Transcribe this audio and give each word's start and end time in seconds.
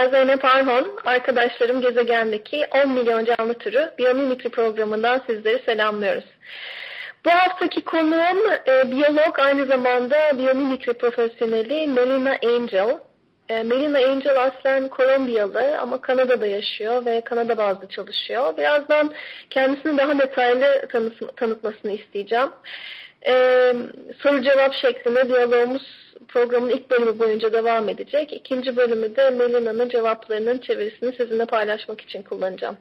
ben 0.00 0.10
Zeynep 0.10 0.44
Arhon. 0.44 0.92
Arkadaşlarım 1.04 1.80
gezegendeki 1.80 2.66
10 2.84 2.90
milyon 2.92 3.24
canlı 3.24 3.54
türü 3.54 3.90
biyomimikri 3.98 4.48
programından 4.50 5.22
sizleri 5.26 5.62
selamlıyoruz. 5.64 6.24
Bu 7.24 7.30
haftaki 7.30 7.84
konuğum 7.84 8.52
e, 8.68 8.90
biyolog 8.90 9.38
aynı 9.38 9.66
zamanda 9.66 10.38
biyomimikri 10.38 10.92
profesyoneli 10.92 11.86
Melina 11.86 12.36
Angel. 12.44 12.98
E, 13.48 13.62
Melina 13.62 13.98
Angel 13.98 14.42
aslen 14.42 14.88
Kolombiyalı 14.88 15.78
ama 15.78 16.00
Kanada'da 16.00 16.46
yaşıyor 16.46 17.04
ve 17.04 17.20
Kanada 17.20 17.58
bazlı 17.58 17.88
çalışıyor. 17.88 18.56
Birazdan 18.56 19.12
kendisini 19.50 19.98
daha 19.98 20.18
detaylı 20.18 20.88
tanıtmasını 21.36 21.92
isteyeceğim. 21.92 22.50
E, 23.26 23.32
soru 24.22 24.42
cevap 24.42 24.74
şeklinde 24.74 25.28
diyalogumuz 25.28 26.09
programın 26.30 26.70
ilk 26.70 26.90
bölümü 26.90 27.18
boyunca 27.18 27.52
devam 27.52 27.88
edecek. 27.88 28.32
İkinci 28.32 28.76
bölümü 28.76 29.16
de 29.16 29.30
Melina'nın 29.30 29.88
cevaplarının 29.88 30.58
çevirisini 30.58 31.12
sizinle 31.16 31.46
paylaşmak 31.46 32.00
için 32.00 32.22
kullanacağım. 32.22 32.76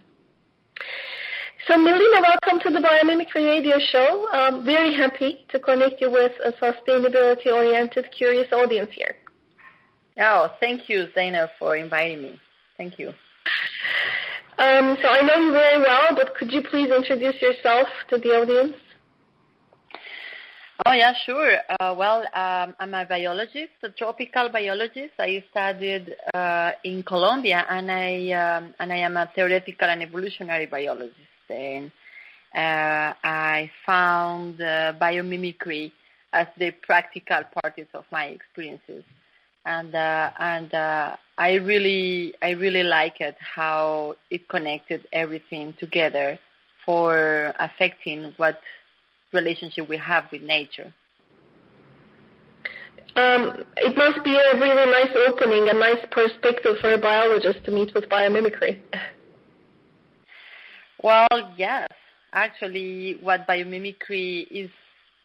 So 1.67 1.77
Melina, 1.77 2.21
welcome 2.21 2.59
to 2.59 2.69
the 2.69 2.83
Biomimicry 2.83 3.45
Radio 3.45 3.79
Show. 3.79 4.25
I'm 4.33 4.65
very 4.65 4.95
happy 4.95 5.45
to 5.49 5.59
connect 5.59 6.01
you 6.01 6.11
with 6.11 6.33
a 6.41 6.51
sustainability-oriented, 6.51 8.11
curious 8.11 8.53
audience 8.53 8.91
here. 8.91 9.15
Oh, 10.17 10.47
thank 10.59 10.89
you, 10.89 11.07
Zaina, 11.15 11.49
for 11.59 11.75
inviting 11.75 12.21
me. 12.21 12.39
Thank 12.77 12.97
you. 12.97 13.13
Um, 14.57 14.97
so 15.01 15.07
I 15.07 15.21
know 15.21 15.37
you 15.45 15.51
very 15.51 15.79
well, 15.79 16.15
but 16.15 16.35
could 16.35 16.51
you 16.51 16.61
please 16.61 16.91
introduce 16.91 17.41
yourself 17.41 17.87
to 18.09 18.17
the 18.17 18.29
audience? 18.29 18.75
Oh 20.85 20.93
yeah, 20.93 21.13
sure. 21.25 21.57
Uh, 21.79 21.93
well, 21.97 22.21
um, 22.33 22.73
I'm 22.79 22.93
a 22.93 23.05
biologist, 23.05 23.73
a 23.83 23.89
tropical 23.89 24.47
biologist. 24.49 25.13
I 25.19 25.43
studied 25.51 26.15
uh, 26.33 26.71
in 26.85 27.03
Colombia, 27.03 27.65
and 27.69 27.91
I 27.91 28.31
um, 28.31 28.73
and 28.79 28.93
I 28.93 28.97
am 28.97 29.17
a 29.17 29.29
theoretical 29.35 29.89
and 29.89 30.01
evolutionary 30.01 30.67
biologist. 30.67 31.17
And 31.49 31.91
uh, 32.55 33.13
I 33.23 33.69
found 33.85 34.59
biomimicry 34.59 35.91
as 36.31 36.47
the 36.57 36.71
practical 36.71 37.41
parts 37.61 37.89
of 37.93 38.05
my 38.11 38.27
experiences, 38.27 39.03
and 39.65 39.93
uh, 39.93 40.31
and 40.39 40.73
uh, 40.73 41.17
I 41.37 41.55
really 41.55 42.33
I 42.41 42.51
really 42.51 42.83
like 42.83 43.19
it 43.19 43.35
how 43.39 44.15
it 44.29 44.47
connected 44.47 45.07
everything 45.11 45.73
together 45.77 46.39
for 46.85 47.53
affecting 47.59 48.33
what 48.37 48.61
relationship 49.33 49.87
we 49.87 49.97
have 49.97 50.25
with 50.31 50.41
nature? 50.41 50.93
Um, 53.15 53.63
it 53.77 53.97
must 53.97 54.23
be 54.23 54.35
a 54.35 54.59
really 54.59 54.91
nice 54.91 55.15
opening, 55.27 55.67
a 55.69 55.73
nice 55.73 56.05
perspective 56.11 56.77
for 56.79 56.93
a 56.93 56.97
biologist 56.97 57.63
to 57.65 57.71
meet 57.71 57.93
with 57.93 58.07
biomimicry. 58.09 58.79
Well, 61.01 61.53
yes. 61.55 61.87
Actually, 62.33 63.17
what 63.21 63.47
biomimicry 63.47 64.45
is 64.51 64.69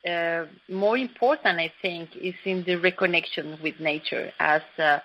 uh, 0.08 0.46
more 0.68 0.96
important, 0.96 1.58
I 1.58 1.72
think, 1.82 2.10
is 2.16 2.34
in 2.44 2.62
the 2.64 2.76
reconnection 2.76 3.60
with 3.60 3.80
nature. 3.80 4.30
As 4.38 4.62
uh, 4.78 5.00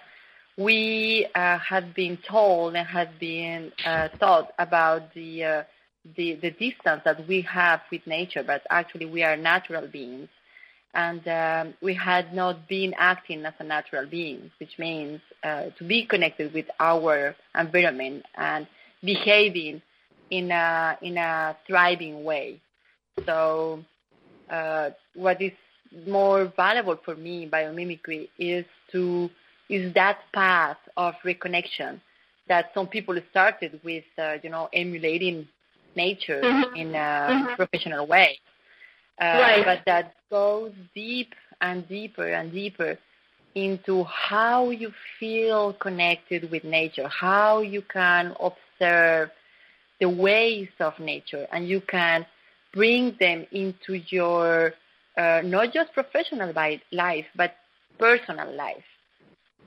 we 0.58 1.28
uh, 1.34 1.58
have 1.58 1.96
been 1.96 2.18
told 2.30 2.76
and 2.76 2.88
have 2.88 3.20
been 3.20 3.72
uh, 3.86 4.10
taught 4.20 4.52
about 4.60 5.14
the 5.14 5.44
uh, 5.44 5.64
the, 6.16 6.36
the 6.36 6.52
distance 6.52 7.02
that 7.06 7.28
we 7.28 7.42
have 7.42 7.82
with 7.92 8.06
nature, 8.06 8.44
but 8.44 8.62
actually 8.70 9.06
we 9.06 9.24
are 9.24 9.38
natural 9.38 9.88
beings. 9.88 10.30
And 10.94 11.28
um, 11.28 11.74
we 11.82 11.94
had 11.94 12.34
not 12.34 12.68
been 12.68 12.96
acting 12.98 13.46
as 13.46 13.54
a 13.60 13.64
natural 13.64 14.08
being, 14.08 14.50
which 14.60 14.80
means 14.80 15.22
uh, 15.44 15.66
to 15.78 15.84
be 15.84 16.06
connected 16.06 16.52
with 16.54 16.66
our 16.80 17.36
environment 17.56 18.26
and 18.36 18.68
behaving 19.04 19.82
in 20.32 20.52
a, 20.52 20.98
in 21.02 21.18
a 21.18 21.56
thriving 21.68 22.24
way. 22.24 22.60
So 23.26 23.84
uh, 24.50 24.90
what 25.14 25.42
is 25.42 25.52
more 26.08 26.52
valuable 26.56 26.98
for 27.04 27.16
me 27.16 27.48
biomimicry 27.52 28.30
is 28.38 28.66
to 28.92 29.30
is 29.70 29.94
that 29.94 30.20
path 30.34 30.78
of 30.98 31.14
reconnection 31.24 32.02
that 32.48 32.72
some 32.74 32.88
people 32.88 33.16
started 33.30 33.80
with, 33.84 34.04
uh, 34.18 34.38
you 34.44 34.50
know, 34.50 34.68
emulating 34.74 35.48
nature 35.96 36.42
mm-hmm. 36.44 36.76
in 36.76 36.96
a 36.96 36.98
mm-hmm. 36.98 37.56
professional 37.56 38.08
way. 38.08 38.40
Uh, 39.22 39.26
right. 39.26 39.66
But 39.66 39.82
that 39.86 40.14
goes 40.30 40.72
deep 40.96 41.34
and 41.62 41.88
deeper 41.88 42.28
and 42.28 42.52
deeper 42.52 42.98
into 43.56 44.04
how 44.06 44.70
you 44.70 44.92
feel 45.20 45.74
connected 45.74 46.50
with 46.52 46.64
nature, 46.64 47.08
how 47.08 47.62
you 47.62 47.82
can 47.82 48.36
observe 48.40 49.30
the 50.00 50.08
ways 50.08 50.70
of 50.80 50.98
nature, 51.00 51.48
and 51.52 51.68
you 51.68 51.82
can 51.82 52.26
bring 52.74 53.18
them 53.20 53.46
into 53.52 53.96
your 54.10 54.74
uh, 55.18 55.42
not 55.44 55.74
just 55.74 55.92
professional 55.94 56.54
life, 56.92 57.26
but 57.36 57.56
personal 57.98 58.54
life. 58.56 58.84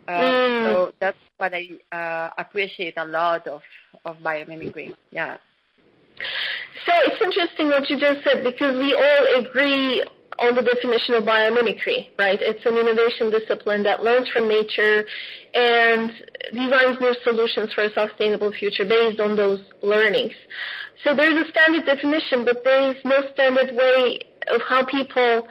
Uh, 0.09 0.13
mm. 0.13 0.73
So 0.73 0.93
that's 0.99 1.19
what 1.37 1.53
I 1.55 1.69
uh, 1.93 2.31
appreciate 2.39 2.95
a 2.97 3.05
lot 3.05 3.47
of, 3.47 3.61
of 4.05 4.17
biomimicry. 4.19 4.95
Yeah. 5.11 5.37
So 6.87 6.93
it's 7.07 7.23
interesting 7.23 7.69
what 7.69 7.89
you 7.91 7.99
just 7.99 8.25
said 8.25 8.43
because 8.43 8.77
we 8.77 8.95
all 8.95 9.41
agree 9.41 10.05
on 10.39 10.55
the 10.57 10.63
definition 10.63 11.15
of 11.15 11.25
biomimicry, 11.25 12.09
right? 12.19 12.39
It's 12.41 12.65
an 12.67 12.77
innovation 12.77 13.31
discipline 13.31 13.83
that 13.85 14.03
learns 14.03 14.29
from 14.29 14.49
nature 14.49 15.05
and 15.55 16.11
designs 16.53 16.99
new 17.01 17.15
solutions 17.23 17.73
for 17.73 17.85
a 17.85 17.93
sustainable 17.93 18.53
future 18.53 18.85
based 18.85 19.21
on 19.21 19.37
those 19.37 19.61
learnings. 19.83 20.33
So 21.05 21.15
there's 21.15 21.47
a 21.47 21.49
standard 21.51 21.87
definition, 21.87 22.45
but 22.45 22.65
there 22.65 22.91
is 22.91 22.97
no 23.05 23.23
standard 23.35 23.77
way 23.77 24.21
of 24.49 24.61
how 24.69 24.85
people 24.85 25.49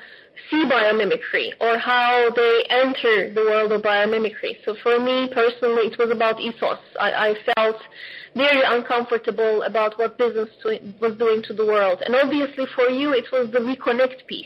see 0.49 0.63
biomimicry 0.65 1.51
or 1.59 1.77
how 1.77 2.29
they 2.35 2.63
enter 2.69 3.33
the 3.33 3.41
world 3.41 3.71
of 3.71 3.81
biomimicry. 3.81 4.57
So 4.65 4.75
for 4.81 4.99
me 4.99 5.29
personally, 5.33 5.87
it 5.87 5.97
was 5.97 6.11
about 6.11 6.39
ethos. 6.39 6.79
I, 6.99 7.11
I 7.29 7.53
felt 7.55 7.81
very 8.35 8.61
uncomfortable 8.65 9.63
about 9.63 9.97
what 9.97 10.17
business 10.17 10.49
was 11.01 11.17
doing 11.17 11.43
to 11.43 11.53
the 11.53 11.65
world. 11.65 12.01
And 12.05 12.15
obviously 12.15 12.65
for 12.75 12.89
you, 12.89 13.13
it 13.13 13.25
was 13.31 13.51
the 13.51 13.59
reconnect 13.59 14.25
piece. 14.27 14.45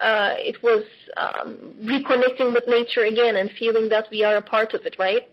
Uh, 0.00 0.34
it 0.38 0.62
was 0.62 0.84
um, 1.16 1.74
reconnecting 1.82 2.52
with 2.52 2.64
nature 2.68 3.04
again 3.04 3.36
and 3.36 3.50
feeling 3.58 3.88
that 3.88 4.06
we 4.10 4.22
are 4.22 4.36
a 4.36 4.42
part 4.42 4.74
of 4.74 4.84
it, 4.84 4.96
right? 4.98 5.28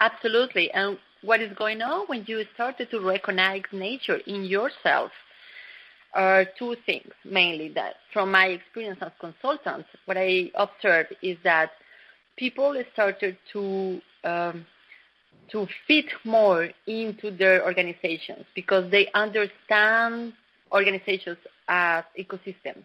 Absolutely. 0.00 0.70
And 0.72 0.98
what 1.22 1.40
is 1.40 1.52
going 1.56 1.82
on 1.82 2.06
when 2.06 2.24
you 2.26 2.44
started 2.54 2.90
to 2.90 3.00
recognize 3.00 3.62
nature 3.72 4.18
in 4.26 4.44
yourself 4.44 5.10
are 6.16 6.46
two 6.58 6.74
things 6.86 7.12
mainly 7.24 7.68
that 7.74 7.94
from 8.12 8.30
my 8.32 8.46
experience 8.46 8.98
as 9.02 9.12
consultant, 9.20 9.86
what 10.06 10.16
I 10.16 10.50
observed 10.54 11.14
is 11.22 11.36
that 11.44 11.70
people 12.36 12.74
started 12.92 13.36
to 13.52 14.00
um, 14.24 14.66
to 15.52 15.66
fit 15.86 16.06
more 16.24 16.68
into 16.86 17.30
their 17.30 17.64
organizations 17.64 18.44
because 18.54 18.90
they 18.90 19.08
understand 19.14 20.32
organizations 20.72 21.38
as 21.68 22.02
ecosystems. 22.18 22.84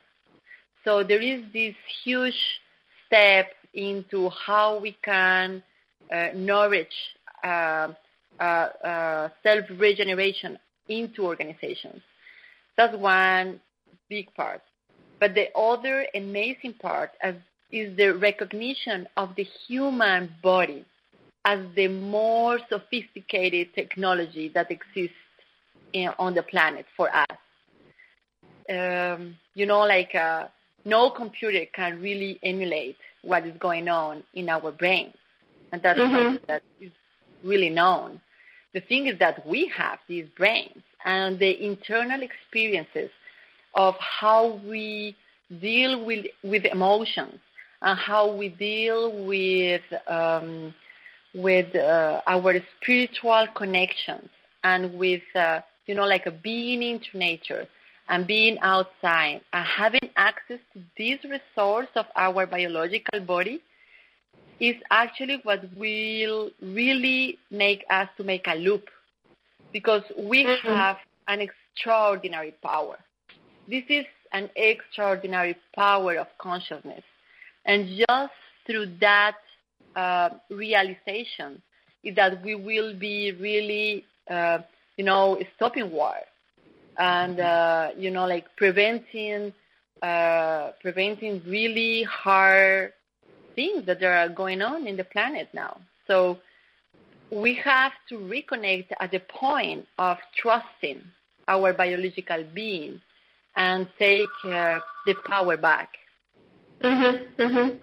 So 0.84 1.04
there 1.04 1.22
is 1.22 1.42
this 1.54 1.74
huge 2.04 2.38
step 3.08 3.48
into 3.74 4.30
how 4.30 4.80
we 4.80 4.96
can 5.04 5.64
uh, 6.14 6.28
nourish 6.36 6.94
uh, 7.44 7.94
uh, 8.40 8.44
uh 8.44 9.30
self-regeneration 9.44 10.60
into 10.88 11.26
organizations. 11.26 12.02
That's 12.78 12.96
one 12.96 13.60
big 14.10 14.34
part. 14.36 14.62
But 15.20 15.36
the 15.36 15.48
other 15.58 16.06
amazing 16.16 16.74
part 16.76 17.12
is 17.72 17.96
the 17.98 18.10
recognition 18.12 19.08
of 19.18 19.36
the 19.36 19.44
human 19.68 20.30
body 20.42 20.86
as 21.46 21.60
the 21.76 21.88
more 21.88 22.60
sophisticated 22.70 23.74
technology 23.74 24.50
that 24.50 24.72
exists 24.72 25.16
in, 25.94 26.10
on 26.20 26.34
the 26.34 26.44
planet 26.44 26.86
for 26.96 27.14
us. 27.16 27.38
um, 28.70 29.36
you 29.54 29.66
know, 29.66 29.80
like 29.82 30.14
uh, 30.16 30.48
no 30.86 31.10
computer 31.12 31.66
can 31.74 32.02
really 32.02 32.40
emulate 32.44 32.98
what 33.24 33.46
is 33.46 33.56
going 33.60 33.88
on 33.88 34.24
in 34.34 34.50
our 34.50 34.72
brain, 34.72 35.14
and 35.72 35.82
that's 35.82 36.00
Mhm. 36.00 36.12
something 36.12 36.40
that 36.48 36.64
is 36.80 36.92
really 37.44 37.70
known. 37.70 38.20
The 38.74 38.82
thing 38.82 39.08
is 39.08 39.20
that 39.20 39.46
we 39.46 39.72
have 39.76 40.00
these 40.08 40.28
brains 40.38 40.84
and 41.06 41.38
the 41.40 41.64
internal 41.64 42.22
experiences 42.22 43.10
of 43.76 43.96
how 44.00 44.62
we 44.66 45.16
deal 45.60 46.06
with 46.06 46.26
with 46.44 46.66
emotions 46.66 47.40
and 47.82 47.98
how 47.98 48.34
we 48.34 48.50
deal 48.50 49.26
with 49.26 49.82
um, 50.08 50.74
with 51.34 51.76
uh, 51.76 52.22
our 52.28 52.54
spiritual 52.82 53.48
connections 53.56 54.30
and 54.64 54.94
with 54.98 55.24
uh, 55.36 55.62
you 55.88 55.96
know 55.96 56.06
like 56.06 56.28
being 56.42 56.82
into 56.84 57.18
nature 57.18 57.68
and 58.10 58.28
being 58.28 58.58
outside 58.62 59.42
and 59.54 59.66
having 59.66 60.10
access 60.18 60.60
to 60.74 60.82
this 60.98 61.20
resource 61.26 61.88
of 61.96 62.06
our 62.16 62.46
biological 62.46 63.20
body 63.22 63.62
is 64.62 64.78
actually 64.92 65.42
what 65.44 65.62
will 65.78 66.52
really 66.62 67.40
make 67.52 67.84
us 67.92 68.10
to 68.18 68.24
make 68.24 68.48
a 68.48 68.56
loop 68.56 68.90
because 69.74 70.04
we 70.18 70.46
Mhm. 70.46 70.64
have 70.66 70.98
an 71.28 71.42
extraordinary 71.42 72.52
power. 72.64 72.98
This 73.68 73.84
is 73.90 74.06
an 74.34 74.50
extraordinary 74.56 75.56
power 75.76 76.16
of 76.18 76.28
consciousness. 76.38 77.04
And 77.66 77.88
just 77.98 78.34
through 78.66 78.88
that 79.02 79.38
uh, 79.96 80.30
realization 80.50 81.62
is 82.04 82.16
that 82.16 82.42
we 82.44 82.56
will 82.56 82.94
be 82.98 83.32
really, 83.34 84.06
uh, 84.30 84.60
you 84.98 85.04
know, 85.06 85.40
stopping 85.56 85.92
war 85.92 86.16
and, 86.98 87.40
uh, 87.40 87.90
you 87.98 88.12
know, 88.12 88.26
like 88.28 88.46
preventing, 88.58 89.54
uh, 90.02 90.72
preventing 90.82 91.42
really 91.46 92.04
hard 92.04 92.94
things 93.56 93.86
that 93.86 94.02
are 94.04 94.30
going 94.30 94.62
on 94.62 94.88
in 94.88 94.98
the 94.98 95.04
planet 95.04 95.50
now. 95.54 95.80
So 96.08 96.38
we 97.32 97.56
have 97.64 97.94
to 98.10 98.16
reconnect 98.16 98.88
at 99.00 99.12
the 99.12 99.20
point 99.20 99.86
of 99.98 100.18
trusting 100.42 101.02
our 101.48 101.74
biological 101.74 102.44
being 102.54 103.02
and 103.56 103.88
take 103.98 104.30
uh, 104.46 104.80
the 105.06 105.16
power 105.26 105.58
back. 105.58 105.90
Mhm. 106.82 107.36
Mhm. 107.38 107.80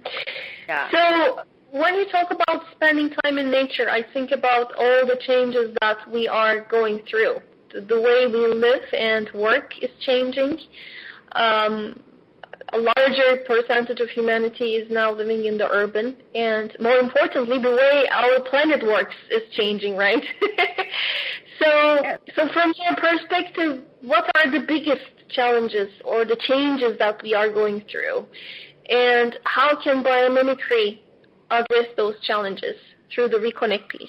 Yeah. 0.68 0.90
So 0.90 1.40
when 1.70 1.94
you 1.94 2.06
talk 2.10 2.30
about 2.30 2.64
spending 2.72 3.10
time 3.22 3.38
in 3.38 3.50
nature, 3.50 3.88
I 3.90 4.02
think 4.02 4.30
about 4.32 4.74
all 4.74 5.06
the 5.06 5.18
changes 5.26 5.74
that 5.80 5.98
we 6.10 6.26
are 6.28 6.60
going 6.60 7.00
through. 7.10 7.40
The, 7.72 7.82
the 7.82 8.00
way 8.00 8.26
we 8.26 8.46
live 8.46 8.82
and 8.92 9.30
work 9.34 9.72
is 9.82 9.90
changing. 10.00 10.58
Um, 11.32 12.02
a 12.72 12.78
larger 12.78 13.44
percentage 13.46 14.00
of 14.00 14.08
humanity 14.10 14.76
is 14.76 14.90
now 14.90 15.12
living 15.12 15.44
in 15.44 15.58
the 15.58 15.68
urban, 15.70 16.16
and 16.34 16.74
more 16.80 16.98
importantly, 16.98 17.58
the 17.58 17.70
way 17.70 18.04
our 18.12 18.40
planet 18.48 18.82
works 18.82 19.14
is 19.30 19.42
changing, 19.54 19.96
right? 19.96 20.22
so, 21.58 22.02
so 22.34 22.48
from 22.52 22.72
your 22.76 22.96
perspective, 22.96 23.84
what 24.02 24.24
are 24.36 24.50
the 24.50 24.64
biggest 24.66 25.04
challenges 25.30 25.88
or 26.04 26.24
the 26.24 26.36
changes 26.48 26.98
that 26.98 27.22
we 27.22 27.34
are 27.34 27.52
going 27.52 27.84
through? 27.90 28.26
And 28.88 29.38
how 29.44 29.80
can 29.82 30.02
biomimicry 30.02 31.00
address 31.50 31.86
those 31.96 32.14
challenges 32.26 32.76
through 33.14 33.28
the 33.28 33.38
Reconnect 33.38 33.88
piece? 33.88 34.08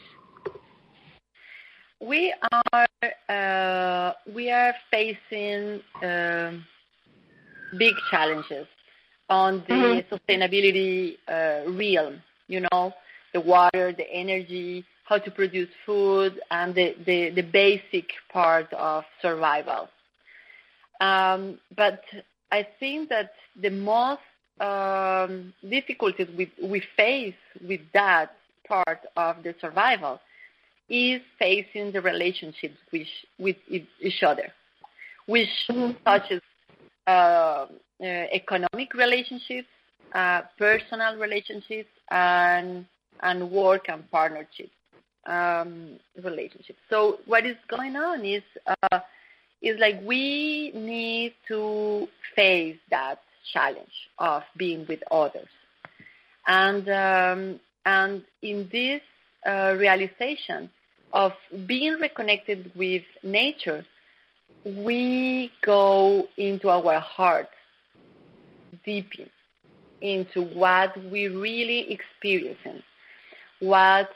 we 2.01 2.33
are 2.71 2.87
uh, 3.29 4.13
we 4.33 4.49
are 4.49 4.73
facing 4.89 5.81
um, 6.01 6.65
big 7.77 7.95
challenges 8.09 8.67
on 9.29 9.63
the 9.67 9.73
Mhm. 9.73 10.05
sustainability 10.11 11.17
uh, 11.27 11.69
realm. 11.71 12.21
You 12.47 12.61
know, 12.71 12.93
the 13.33 13.41
water, 13.41 13.93
the 13.93 14.09
energy, 14.11 14.83
how 15.03 15.17
to 15.19 15.31
produce 15.31 15.69
food, 15.85 16.39
and 16.51 16.73
the, 16.73 16.95
the, 17.05 17.29
the 17.31 17.41
basic 17.41 18.11
part 18.31 18.71
of 18.73 19.03
survival. 19.21 19.89
Um, 20.99 21.59
but 21.75 22.03
I 22.51 22.67
think 22.79 23.09
that 23.09 23.31
the 23.61 23.69
most 23.69 24.21
um, 24.59 25.53
difficulties 25.69 26.27
we, 26.37 26.51
we 26.61 26.81
face 26.97 27.35
with 27.67 27.81
that 27.93 28.31
part 28.67 28.99
of 29.15 29.41
the 29.43 29.55
survival 29.61 30.19
is 30.89 31.21
facing 31.37 31.91
the 31.91 32.01
relationships 32.01 32.75
with, 32.91 33.07
with 33.37 33.55
each 34.01 34.23
other, 34.23 34.51
which 35.27 35.49
Mhm. 35.69 35.95
touches 36.03 36.41
uh, 37.09 37.65
uh, 38.01 38.05
economic 38.41 38.93
relationships, 38.93 39.67
uh, 40.13 40.41
personal 40.57 41.17
relationships, 41.17 41.89
and 42.11 42.85
and 43.21 43.51
work 43.51 43.89
and 43.89 44.09
partnership 44.11 44.69
um, 45.25 45.99
relationships. 46.23 46.79
So 46.89 47.19
what 47.25 47.45
is 47.45 47.57
going 47.67 47.95
on 47.95 48.23
is 48.25 48.43
uh, 48.65 48.99
is 49.61 49.79
like 49.79 49.99
we 50.03 50.71
need 50.73 51.33
to 51.47 52.07
face 52.35 52.77
that 52.91 53.19
challenge 53.53 53.97
of 54.19 54.43
being 54.55 54.85
with 54.87 55.01
others, 55.11 55.49
and 56.47 56.87
um, 56.89 57.59
and 57.85 58.23
in 58.41 58.69
this 58.71 59.01
uh, 59.45 59.75
realization 59.77 60.69
of 61.11 61.33
being 61.65 61.93
reconnected 61.93 62.71
with 62.75 63.03
nature, 63.23 63.83
we 64.65 65.51
go 65.65 66.27
into 66.37 66.69
our 66.69 66.99
hearts, 66.99 67.49
deep 68.85 69.09
into 70.01 70.43
what 70.43 70.95
we 71.11 71.27
really 71.27 71.91
experiencing, 71.91 72.81
what 73.59 74.09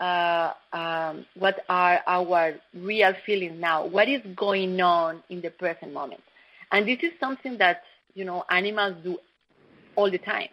uh, 0.00 0.52
um, 0.72 1.26
what 1.36 1.64
are 1.68 2.00
our 2.06 2.54
real 2.74 3.12
feelings 3.26 3.56
now, 3.58 3.84
what 3.84 4.08
is 4.08 4.22
going 4.36 4.80
on 4.80 5.22
in 5.28 5.40
the 5.40 5.50
present 5.50 5.92
moment, 5.92 6.22
and 6.70 6.86
this 6.86 6.98
is 7.02 7.10
something 7.18 7.58
that 7.58 7.82
you 8.14 8.24
know 8.24 8.44
animals 8.50 8.94
do 9.02 9.18
all 9.96 10.10
the 10.10 10.18
time. 10.18 10.48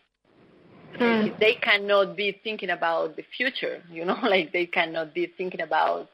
Mm. 1.00 1.38
They 1.40 1.56
cannot 1.56 2.16
be 2.16 2.40
thinking 2.44 2.70
about 2.70 3.16
the 3.16 3.24
future, 3.38 3.84
you 3.92 4.06
know, 4.06 4.18
like 4.24 4.52
they 4.52 4.66
cannot 4.66 5.14
be 5.14 5.32
thinking 5.38 5.62
about 5.62 6.08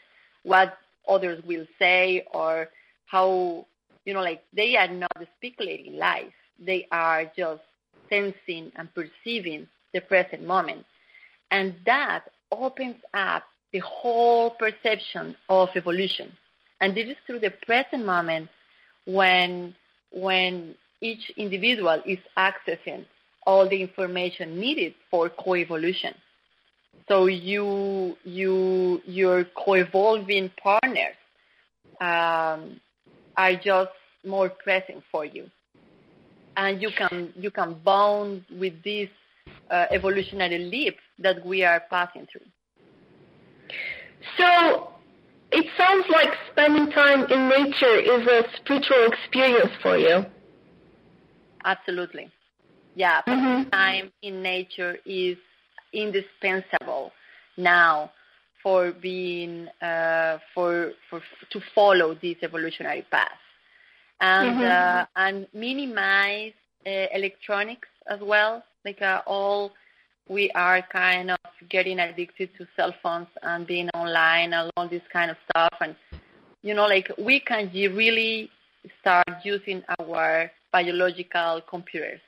what 0.44 0.78
others 1.08 1.42
will 1.46 1.66
say 1.80 2.26
or 2.34 2.68
how, 3.12 3.66
you 4.06 4.14
know, 4.14 4.22
like 4.22 4.44
they 4.54 4.78
are 4.78 4.88
not 4.88 5.12
speculating 5.38 5.98
life. 5.98 6.34
They 6.58 6.88
are 6.92 7.26
just 7.36 7.62
sensing 8.10 8.72
and 8.76 8.90
perceiving 8.94 9.68
the 9.94 10.02
present 10.02 10.46
moment. 10.46 10.86
And 11.50 11.76
that 11.86 12.24
opens 12.52 12.96
up 13.14 13.44
the 13.74 13.80
whole 13.80 14.52
perception 14.52 15.36
of 15.50 15.70
evolution. 15.76 16.32
And 16.80 16.96
this 16.96 17.08
is 17.08 17.18
through 17.28 17.40
the 17.40 17.54
present 17.66 18.06
moment 18.06 18.50
when, 19.06 19.76
when 20.12 20.76
each 21.02 21.32
individual 21.36 22.02
is 22.06 22.20
accessing 22.38 23.06
all 23.46 23.68
the 23.68 23.82
information 23.82 24.60
needed 24.60 24.94
for 25.10 25.30
coevolution. 25.30 26.14
So 27.08 27.26
you 27.26 28.16
you 28.24 29.02
your 29.06 29.44
co-evolving 29.44 30.52
partners 30.62 31.16
um, 32.00 32.80
are 33.38 33.56
just 33.56 33.92
more 34.26 34.50
present 34.50 35.04
for 35.12 35.26
you, 35.26 35.50
and 36.58 36.82
you 36.82 36.90
can 36.98 37.34
you 37.36 37.52
can 37.52 37.76
bond 37.84 38.44
with 38.60 38.74
this 38.84 39.10
uh, 39.70 39.86
evolutionary 39.92 40.60
leap 40.60 40.98
that 41.20 41.46
we 41.46 41.64
are 41.64 41.82
passing 41.90 42.28
through. 42.32 42.46
So 44.38 44.94
it 45.52 45.66
sounds 45.78 46.06
like 46.10 46.30
spending 46.52 46.92
time 46.92 47.26
in 47.30 47.50
nature 47.50 48.00
is 48.00 48.28
a 48.28 48.44
spiritual 48.58 49.08
experience 49.08 49.72
for 49.82 49.98
you. 49.98 50.26
Absolutely, 51.64 52.32
yeah. 52.96 53.22
Mhm. 53.28 53.72
Time 53.72 54.12
in 54.22 54.42
nature 54.42 54.98
is 55.06 55.38
indispensable 55.94 57.12
now 57.58 58.12
for 58.64 58.92
being 58.92 59.68
uh, 59.82 60.38
for 60.54 60.92
for 61.10 61.22
to 61.52 61.62
follow 61.76 62.16
this 62.16 62.38
evolutionary 62.42 63.04
path. 63.12 63.40
And 64.22 64.58
Mhm. 64.58 64.72
uh, 64.72 65.06
and 65.16 65.48
minimize 65.54 66.54
uh, 66.86 67.08
electronics 67.14 67.90
as 68.08 68.20
well. 68.22 68.64
Like 68.86 69.02
uh, 69.02 69.22
all 69.26 69.74
we 70.28 70.52
are 70.52 70.82
kind 70.82 71.32
of 71.32 71.40
getting 71.70 72.00
addicted 72.00 72.50
to 72.58 72.68
cell 72.76 72.94
phones 73.04 73.28
and 73.44 73.66
being 73.68 73.90
online 73.94 74.54
and 74.54 74.72
all 74.78 74.88
this 74.88 75.04
kind 75.12 75.32
of 75.32 75.38
stuff. 75.50 75.74
And 75.82 75.96
you 76.62 76.74
know 76.74 76.88
like 76.88 77.12
we 77.18 77.40
can 77.40 77.70
really 77.74 78.50
start 79.02 79.28
using 79.44 79.84
our 80.00 80.52
biological 80.72 81.62
computers 81.70 82.22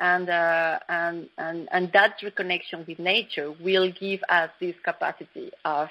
and 0.00 0.28
uh, 0.28 0.78
and 0.88 1.28
and 1.38 1.68
and 1.70 1.92
that 1.92 2.18
reconnection 2.22 2.86
with 2.88 2.98
nature 2.98 3.52
will 3.62 3.92
give 3.92 4.20
us 4.28 4.50
this 4.58 4.74
capacity 4.82 5.50
of 5.64 5.88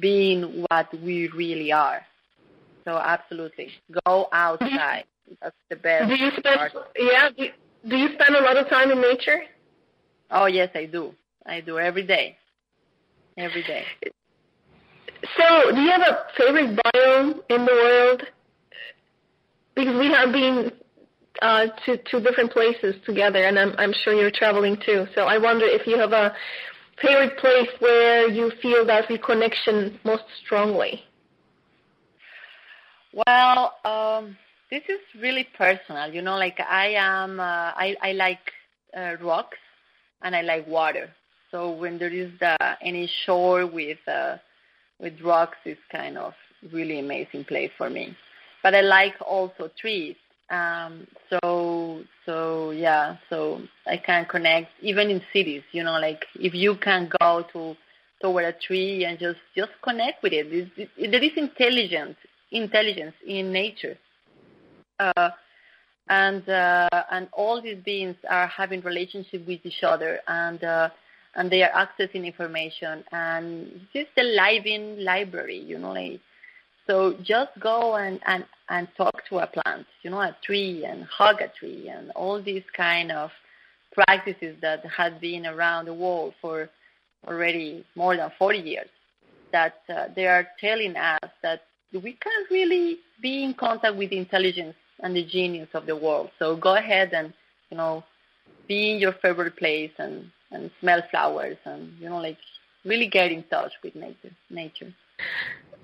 being 0.00 0.64
what 0.70 0.88
we 1.02 1.28
really 1.28 1.72
are. 1.72 2.02
So 2.86 2.96
absolutely, 2.96 3.70
go 4.06 4.28
outside, 4.32 5.04
That's 5.42 5.56
the 5.68 5.76
best. 5.76 6.08
Do 6.08 6.14
you 6.14 6.30
spend? 6.30 6.56
Part. 6.56 6.72
Yeah. 6.96 7.28
Do 7.36 7.44
you, 7.44 7.50
do 7.86 7.96
you 7.96 8.08
spend 8.14 8.36
a 8.36 8.42
lot 8.42 8.56
of 8.56 8.68
time 8.68 8.90
in 8.90 9.00
nature? 9.00 9.42
Oh 10.30 10.46
yes, 10.46 10.70
I 10.74 10.86
do. 10.86 11.14
I 11.44 11.60
do 11.60 11.78
every 11.78 12.06
day. 12.06 12.36
Every 13.36 13.62
day. 13.62 13.84
So, 15.36 15.72
do 15.72 15.80
you 15.80 15.90
have 15.90 16.02
a 16.02 16.26
favorite 16.36 16.78
biome 16.78 17.40
in 17.50 17.64
the 17.64 17.72
world? 17.72 18.22
Because 19.74 19.96
we 19.98 20.06
have 20.06 20.32
been 20.32 20.72
uh, 21.42 21.66
to 21.84 21.96
to 21.96 22.20
different 22.20 22.52
places 22.52 22.94
together, 23.04 23.44
and 23.44 23.58
I'm 23.58 23.74
I'm 23.78 23.92
sure 23.92 24.14
you're 24.14 24.30
traveling 24.30 24.76
too. 24.84 25.06
So 25.14 25.22
I 25.22 25.38
wonder 25.38 25.64
if 25.66 25.86
you 25.86 25.98
have 25.98 26.12
a 26.12 26.34
favorite 27.00 27.38
place 27.38 27.68
where 27.78 28.28
you 28.28 28.50
feel 28.60 28.84
that 28.86 29.08
reconnection 29.08 29.98
most 30.04 30.24
strongly. 30.44 31.02
Well, 33.26 33.74
um, 33.84 34.36
this 34.70 34.82
is 34.88 35.00
really 35.20 35.46
personal. 35.56 36.12
You 36.12 36.22
know, 36.22 36.36
like 36.36 36.60
I 36.60 36.94
am, 36.96 37.40
uh, 37.40 37.72
I 37.74 37.96
I 38.02 38.12
like 38.12 38.52
uh, 38.96 39.16
rocks 39.20 39.58
and 40.22 40.34
I 40.34 40.42
like 40.42 40.66
water. 40.66 41.10
So 41.50 41.70
when 41.72 41.98
there 41.98 42.12
is 42.12 42.30
the, 42.40 42.56
any 42.82 43.10
shore 43.24 43.66
with 43.66 43.98
uh, 44.06 44.36
with 45.00 45.20
rocks, 45.22 45.56
it's 45.64 45.80
kind 45.90 46.18
of 46.18 46.34
really 46.72 46.98
amazing 46.98 47.44
place 47.44 47.70
for 47.78 47.88
me. 47.88 48.16
But 48.62 48.74
I 48.74 48.80
like 48.82 49.14
also 49.24 49.70
trees. 49.80 50.16
Um, 50.50 51.06
so 51.28 52.02
so 52.24 52.70
yeah, 52.70 53.16
so 53.28 53.60
I 53.86 53.98
can 53.98 54.24
connect 54.26 54.70
even 54.80 55.10
in 55.10 55.20
cities. 55.32 55.62
You 55.72 55.84
know, 55.84 55.98
like 55.98 56.24
if 56.34 56.54
you 56.54 56.76
can 56.76 57.10
go 57.20 57.44
to 57.52 57.76
toward 58.20 58.44
a 58.44 58.52
tree 58.52 59.04
and 59.04 59.18
just 59.18 59.38
just 59.56 59.72
connect 59.82 60.22
with 60.22 60.32
it. 60.32 60.46
it, 60.52 60.90
it 60.96 61.10
there 61.10 61.22
is 61.22 61.32
intelligence 61.36 62.16
intelligence 62.50 63.14
in 63.26 63.52
nature. 63.52 63.98
Uh, 64.98 65.30
and 66.08 66.48
uh, 66.48 66.88
and 67.10 67.28
all 67.32 67.60
these 67.60 67.78
beings 67.84 68.16
are 68.28 68.46
having 68.46 68.80
relationship 68.80 69.46
with 69.46 69.60
each 69.64 69.82
other 69.82 70.20
and 70.26 70.64
uh, 70.64 70.88
and 71.34 71.50
they 71.50 71.62
are 71.62 71.70
accessing 71.70 72.24
information 72.24 73.04
and 73.12 73.86
this 73.92 74.02
is 74.02 74.08
the 74.16 74.22
living 74.22 74.98
library 75.04 75.58
you 75.58 75.78
know 75.78 75.92
like 75.92 76.20
so 76.88 77.14
just 77.22 77.50
go 77.60 77.96
and, 77.96 78.18
and, 78.26 78.44
and 78.68 78.88
talk 78.96 79.22
to 79.28 79.38
a 79.38 79.46
plant 79.46 79.86
you 80.02 80.10
know 80.10 80.20
a 80.20 80.36
tree 80.44 80.84
and 80.84 81.04
hug 81.04 81.40
a 81.40 81.48
tree 81.58 81.88
and 81.88 82.10
all 82.12 82.42
these 82.42 82.64
kind 82.76 83.12
of 83.12 83.30
practices 83.92 84.56
that 84.60 84.84
have 84.86 85.20
been 85.20 85.46
around 85.46 85.86
the 85.86 85.94
world 85.94 86.34
for 86.40 86.68
already 87.26 87.84
more 87.94 88.16
than 88.16 88.30
40 88.38 88.58
years 88.58 88.88
that 89.52 89.80
uh, 89.88 90.06
they 90.14 90.26
are 90.26 90.46
telling 90.60 90.96
us 90.96 91.30
that 91.42 91.62
we 91.92 92.12
can't 92.12 92.50
really 92.50 92.98
be 93.22 93.44
in 93.44 93.54
contact 93.54 93.96
with 93.96 94.12
intelligence 94.12 94.74
and 95.00 95.16
the 95.16 95.24
genius 95.24 95.68
of 95.74 95.86
the 95.86 95.96
world. 95.96 96.30
So 96.38 96.56
go 96.56 96.76
ahead 96.76 97.12
and, 97.12 97.32
you 97.70 97.76
know, 97.76 98.04
be 98.66 98.92
in 98.92 98.98
your 98.98 99.14
favorite 99.22 99.56
place 99.56 99.92
and, 99.98 100.30
and 100.50 100.70
smell 100.80 101.02
flowers 101.10 101.56
and, 101.64 101.92
you 101.98 102.08
know, 102.08 102.18
like 102.18 102.38
really 102.84 103.08
get 103.08 103.32
in 103.32 103.42
touch 103.44 103.72
with 103.82 103.94
nature. 103.94 104.30
nature. 104.50 104.92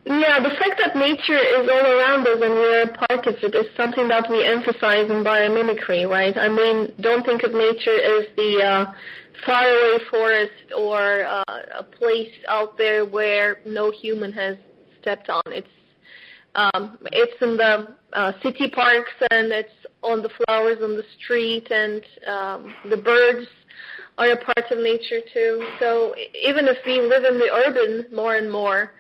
Yeah, 0.07 0.39
the 0.39 0.51
fact 0.51 0.81
that 0.85 0.97
nature 0.97 1.39
is 1.39 1.67
all 1.67 1.87
around 1.87 2.27
us 2.29 2.39
and 2.43 2.53
we're 2.53 2.83
a 2.83 2.89
part 2.93 3.27
of 3.27 3.37
it 3.43 3.55
is 3.55 3.67
something 3.75 4.07
that 4.09 4.29
we 4.29 4.45
emphasize 4.45 5.09
in 5.09 5.25
biomimicry, 5.25 6.07
right? 6.07 6.37
I 6.37 6.49
mean, 6.49 6.93
don't 7.01 7.25
think 7.25 7.43
of 7.43 7.53
nature 7.53 7.97
as 7.97 8.27
the 8.37 8.63
uh, 8.63 8.93
faraway 9.47 10.05
forest 10.11 10.53
or 10.77 11.25
uh, 11.25 11.43
a 11.79 11.83
place 11.83 12.33
out 12.49 12.77
there 12.77 13.07
where 13.07 13.61
no 13.65 13.91
human 13.91 14.31
has 14.33 14.59
stepped 15.01 15.31
on. 15.31 15.43
It's 15.47 15.69
um, 16.55 16.99
it's 17.11 17.41
in 17.41 17.57
the 17.57 17.97
uh, 18.13 18.33
city 18.43 18.71
parks 18.71 19.11
and 19.31 19.51
it's 19.53 19.73
on 20.03 20.23
the 20.23 20.29
flowers 20.29 20.79
on 20.83 20.97
the 20.97 21.05
street 21.19 21.69
and 21.71 22.03
um, 22.29 22.75
the 22.91 22.97
birds 22.97 23.49
are 24.19 24.31
a 24.33 24.37
part 24.37 24.71
of 24.71 24.79
nature 24.79 25.21
too. 25.33 25.67
So 25.81 26.15
even 26.41 26.67
if 26.67 26.77
we 26.87 27.01
live 27.01 27.25
in 27.25 27.39
the 27.39 27.51
urban 27.67 28.07
more 28.15 28.37
and 28.37 28.53
more, 28.53 28.93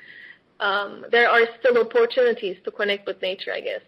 um, 0.60 1.04
there 1.10 1.28
are 1.28 1.46
still 1.58 1.78
opportunities 1.78 2.56
to 2.64 2.70
connect 2.70 3.06
with 3.06 3.20
nature, 3.20 3.52
I 3.52 3.60
guess. 3.60 3.80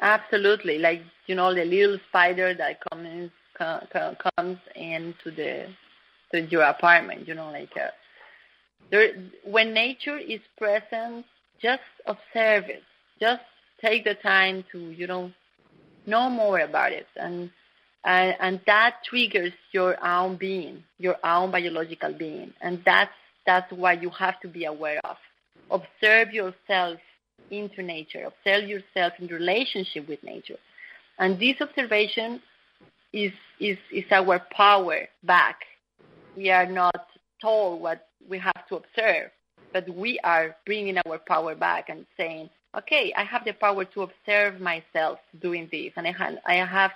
Absolutely, 0.00 0.78
like 0.78 1.02
you 1.26 1.34
know 1.34 1.54
the 1.54 1.64
little 1.64 1.98
spider 2.08 2.54
that 2.54 2.78
comes 2.90 3.30
comes 3.58 4.58
into 4.74 5.30
the 5.36 5.66
to 6.32 6.40
your 6.50 6.62
apartment. 6.62 7.28
You 7.28 7.34
know, 7.34 7.50
like 7.50 7.76
uh, 7.76 7.88
there 8.90 9.12
when 9.44 9.74
nature 9.74 10.18
is 10.18 10.40
present 10.56 11.26
just 11.60 11.82
observe 12.06 12.64
it. 12.68 12.82
Just 13.20 13.42
take 13.80 14.04
the 14.04 14.14
time 14.14 14.64
to, 14.72 14.78
you 14.78 15.06
know, 15.06 15.30
know 16.06 16.30
more 16.30 16.60
about 16.60 16.92
it. 16.92 17.06
And, 17.16 17.50
and, 18.04 18.34
and 18.40 18.60
that 18.66 18.96
triggers 19.08 19.52
your 19.72 20.02
own 20.04 20.36
being, 20.36 20.82
your 20.98 21.16
own 21.24 21.50
biological 21.50 22.12
being. 22.12 22.52
And 22.60 22.82
that's, 22.84 23.12
that's 23.46 23.70
what 23.72 24.02
you 24.02 24.10
have 24.10 24.40
to 24.40 24.48
be 24.48 24.64
aware 24.64 25.00
of. 25.04 25.16
Observe 25.70 26.32
yourself 26.32 26.98
into 27.50 27.82
nature. 27.82 28.24
Observe 28.26 28.68
yourself 28.68 29.12
in 29.18 29.26
relationship 29.28 30.08
with 30.08 30.22
nature. 30.22 30.58
And 31.18 31.38
this 31.38 31.56
observation 31.60 32.40
is, 33.12 33.32
is, 33.58 33.76
is 33.92 34.04
our 34.10 34.40
power 34.56 35.08
back. 35.22 35.56
We 36.36 36.50
are 36.50 36.66
not 36.66 37.06
told 37.40 37.80
what 37.80 38.08
we 38.28 38.38
have 38.38 38.66
to 38.68 38.76
observe 38.76 39.30
but 39.72 39.88
we 39.94 40.18
are 40.24 40.56
bringing 40.66 40.98
our 41.06 41.18
power 41.18 41.54
back 41.54 41.88
and 41.88 42.06
saying, 42.16 42.50
okay, 42.76 43.12
I 43.16 43.24
have 43.24 43.44
the 43.44 43.52
power 43.52 43.84
to 43.84 44.02
observe 44.02 44.60
myself 44.60 45.18
doing 45.40 45.68
this, 45.70 45.92
and 45.96 46.06
I 46.06 46.12
have, 46.12 46.34
I 46.46 46.54
have 46.54 46.92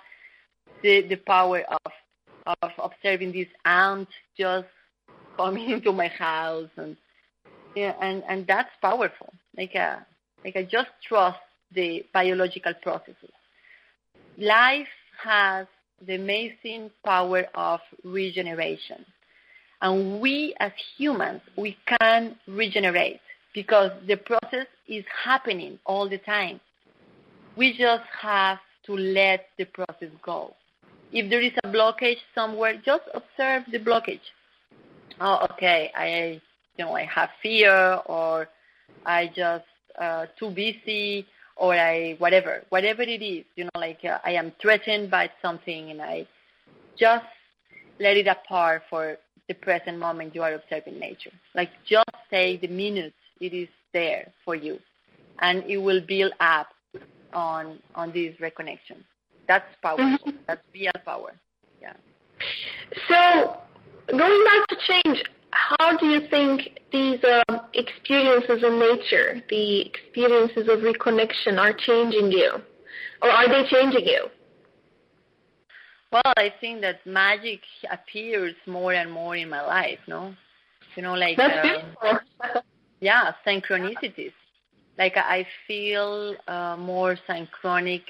the, 0.83 1.02
the 1.02 1.16
power 1.16 1.62
of, 1.62 2.54
of 2.62 2.71
observing 2.78 3.33
this 3.33 3.49
ant 3.64 4.09
just 4.38 4.66
coming 5.37 5.71
into 5.71 5.93
my 5.93 6.09
house, 6.09 6.71
and 6.76 6.97
yeah, 7.75 7.95
and, 8.00 8.23
and 8.28 8.47
that's 8.47 8.71
powerful. 8.81 9.33
Like, 9.57 9.75
uh, 9.75 9.97
like 10.45 10.57
I 10.57 10.62
just 10.62 10.90
trust 11.07 11.38
the 11.75 12.04
biological 12.12 12.73
processes. 12.83 13.33
Life 14.38 14.88
has 15.23 15.66
the 16.07 16.14
amazing 16.16 16.90
power 17.04 17.47
of 17.54 17.81
regeneration. 18.04 19.04
And 19.81 20.21
we 20.21 20.54
as 20.61 20.73
humans, 20.97 21.40
we 21.57 21.76
can 22.00 22.37
regenerate 22.47 23.21
because 23.54 23.90
the 24.07 24.16
process 24.16 24.66
is 24.88 25.04
happening 25.25 25.78
all 25.85 26.09
the 26.09 26.19
time. 26.19 26.61
We 27.57 27.76
just 27.76 28.04
have 28.21 28.59
to 28.87 28.97
let 28.97 29.47
the 29.59 29.64
process 29.66 30.11
go. 30.23 30.54
If 31.12 31.31
there 31.31 31.40
is 31.40 31.52
a 31.62 31.69
blockage 31.69 32.19
somewhere, 32.35 32.81
just 32.85 33.04
observe 33.14 33.62
the 33.71 33.78
blockage. 33.78 34.21
Oh, 35.21 35.47
okay, 35.52 35.93
I, 35.95 36.40
you 36.76 36.85
know, 36.85 36.95
I 36.95 37.04
have 37.04 37.31
fear, 37.43 38.00
or 38.07 38.49
I 39.07 39.31
just 39.35 39.64
uh, 40.00 40.26
too 40.38 40.50
busy, 40.50 41.26
or 41.57 41.75
I 41.75 42.16
whatever, 42.19 42.62
whatever 42.71 43.02
it 43.02 43.23
is, 43.23 43.45
you 43.57 43.64
know, 43.64 43.81
like 43.81 44.04
uh, 44.04 44.19
I 44.25 44.33
am 44.33 44.52
threatened 44.61 45.11
by 45.11 45.31
something, 45.40 45.90
and 45.90 46.02
I 46.02 46.26
just 46.99 47.26
let 48.00 48.16
it 48.16 48.26
apart 48.26 48.83
for 48.90 49.16
the 49.49 49.54
present 49.54 49.99
moment 49.99 50.35
you 50.35 50.43
are 50.43 50.54
observing 50.54 50.99
nature. 50.99 51.33
Like 51.54 51.71
just 51.87 52.09
take 52.31 52.61
the 52.61 52.69
minutes 52.69 53.16
it 53.40 53.52
is 53.52 53.69
there 53.93 54.33
for 54.45 54.54
you, 54.54 54.78
and 55.40 55.62
it 55.64 55.78
will 55.78 56.00
build 56.00 56.33
up 56.40 56.69
on 57.33 57.78
on 57.95 58.12
this 58.12 58.35
reconnection. 58.40 59.04
That's 59.47 59.66
powerful. 59.83 60.04
Mm-hmm. 60.04 60.31
That's 60.47 60.62
real 60.73 60.93
power. 61.04 61.35
Yeah. 61.81 61.93
So 63.09 63.59
going 64.11 64.45
back 64.45 64.66
to 64.69 64.76
change, 64.87 65.23
how 65.55 65.97
do 65.97 66.07
you 66.07 66.29
think 66.29 66.81
these 66.93 67.21
um, 67.25 67.61
experiences 67.75 68.63
in 68.63 68.79
nature, 68.79 69.41
the 69.49 69.83
experiences 69.87 70.69
of 70.69 70.81
reconnection, 70.81 71.59
are 71.59 71.73
changing 71.73 72.33
you, 72.33 72.51
or 73.23 73.31
are 73.31 73.49
they 73.49 73.69
changing 73.69 74.05
you? 74.05 74.27
Well, 76.13 76.33
I 76.37 76.53
think 76.61 76.81
that 76.83 77.07
magic 77.07 77.61
appears 77.91 78.55
more 78.67 78.93
and 78.93 79.11
more 79.11 79.37
in 79.37 79.49
my 79.49 79.63
life, 79.63 79.99
no? 80.07 80.35
You 80.97 81.03
know, 81.03 81.15
like 81.15 81.39
um, 81.39 82.21
yeah, 83.01 83.33
synchronicities. 83.47 84.33
Like 84.99 85.17
I 85.17 85.47
feel 85.67 86.37
uh, 86.47 86.77
more 86.79 87.17
synchronic 87.29 88.03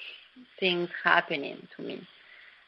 things 0.60 0.88
happening 1.02 1.66
to 1.76 1.82
me, 1.82 2.06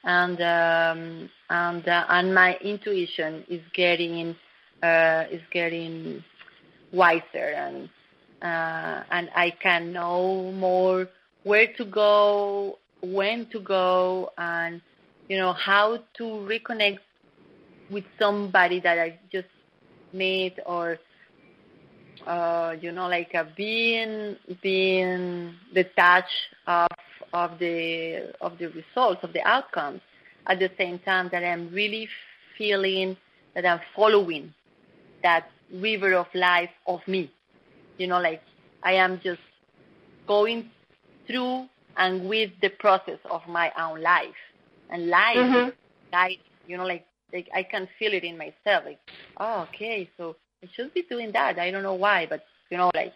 and 0.05 0.41
um, 0.41 1.31
and 1.51 1.87
uh, 1.87 2.05
and 2.09 2.35
my 2.35 2.57
intuition 2.63 3.45
is 3.49 3.61
getting 3.75 4.37
uh, 4.83 5.25
is 5.31 5.43
getting 5.53 6.23
wiser, 6.93 7.53
and 7.57 7.89
uh, 8.43 9.03
and 9.11 9.31
I 9.35 9.53
can 9.63 9.93
know 9.93 10.53
more 10.53 11.09
where 11.45 11.73
to 11.77 11.85
go, 11.85 12.79
when 13.03 13.47
to 13.51 13.61
go, 13.61 14.31
and 14.37 14.81
you 15.29 15.39
know, 15.39 15.53
how 15.53 15.99
to 16.19 16.23
reconnect 16.23 16.99
with 17.91 18.05
somebody 18.19 18.81
that 18.81 18.99
I 18.99 19.19
just 19.33 19.49
met 20.13 20.59
or 20.67 20.99
uh, 22.27 22.75
you 22.81 22.93
know, 22.93 23.09
like 23.09 23.35
a 23.35 23.47
being 23.57 24.37
being 24.63 25.55
detached 25.75 26.29
of 26.67 26.89
of 27.33 27.59
the 27.59 28.33
of 28.41 28.59
the 28.59 28.67
results 28.67 29.21
of 29.23 29.33
the 29.33 29.43
outcomes. 29.47 30.01
At 30.49 30.61
the 30.61 30.71
same 30.79 31.01
time 31.01 31.29
that 31.33 31.43
I'm 31.43 31.73
really 31.73 32.09
feeling 32.57 33.17
that 33.55 33.67
I'm 33.67 33.81
following 33.97 34.55
that 35.23 35.49
river 35.73 36.15
of 36.15 36.27
life 36.35 36.71
of 36.87 37.01
me. 37.07 37.31
You 37.99 38.07
know, 38.07 38.21
like 38.21 38.43
I 38.83 38.95
am 38.95 39.21
just 39.23 39.41
going 40.27 40.71
through 41.27 41.67
and 41.97 42.29
with 42.29 42.51
the 42.61 42.69
process 42.69 43.19
of 43.31 43.43
my 43.49 43.73
own 43.79 44.03
life. 44.03 44.35
And 44.91 45.09
life 45.09 45.37
mm-hmm. 45.37 45.69
guide, 46.13 46.39
you 46.67 46.77
know, 46.77 46.85
like, 46.85 47.07
like 47.33 47.49
I 47.55 47.63
can 47.63 47.89
feel 47.99 48.13
it 48.13 48.23
in 48.23 48.39
myself. 48.39 48.85
Like, 48.85 49.01
oh, 49.39 49.67
okay, 49.69 50.09
so 50.17 50.37
I 50.63 50.69
should 50.75 50.95
be 50.95 51.03
doing 51.03 51.33
that. 51.33 51.59
I 51.59 51.71
don't 51.71 51.83
know 51.83 51.95
why, 51.95 52.27
but 52.29 52.45
you 52.71 52.77
know, 52.77 52.91
like, 52.95 53.13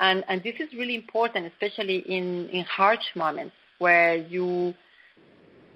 and 0.00 0.24
and 0.28 0.42
this 0.42 0.54
is 0.58 0.72
really 0.72 0.94
important, 0.94 1.46
especially 1.46 1.98
in 1.98 2.48
in 2.48 2.64
harsh 2.64 3.04
moments 3.14 3.54
where 3.78 4.16
you 4.16 4.74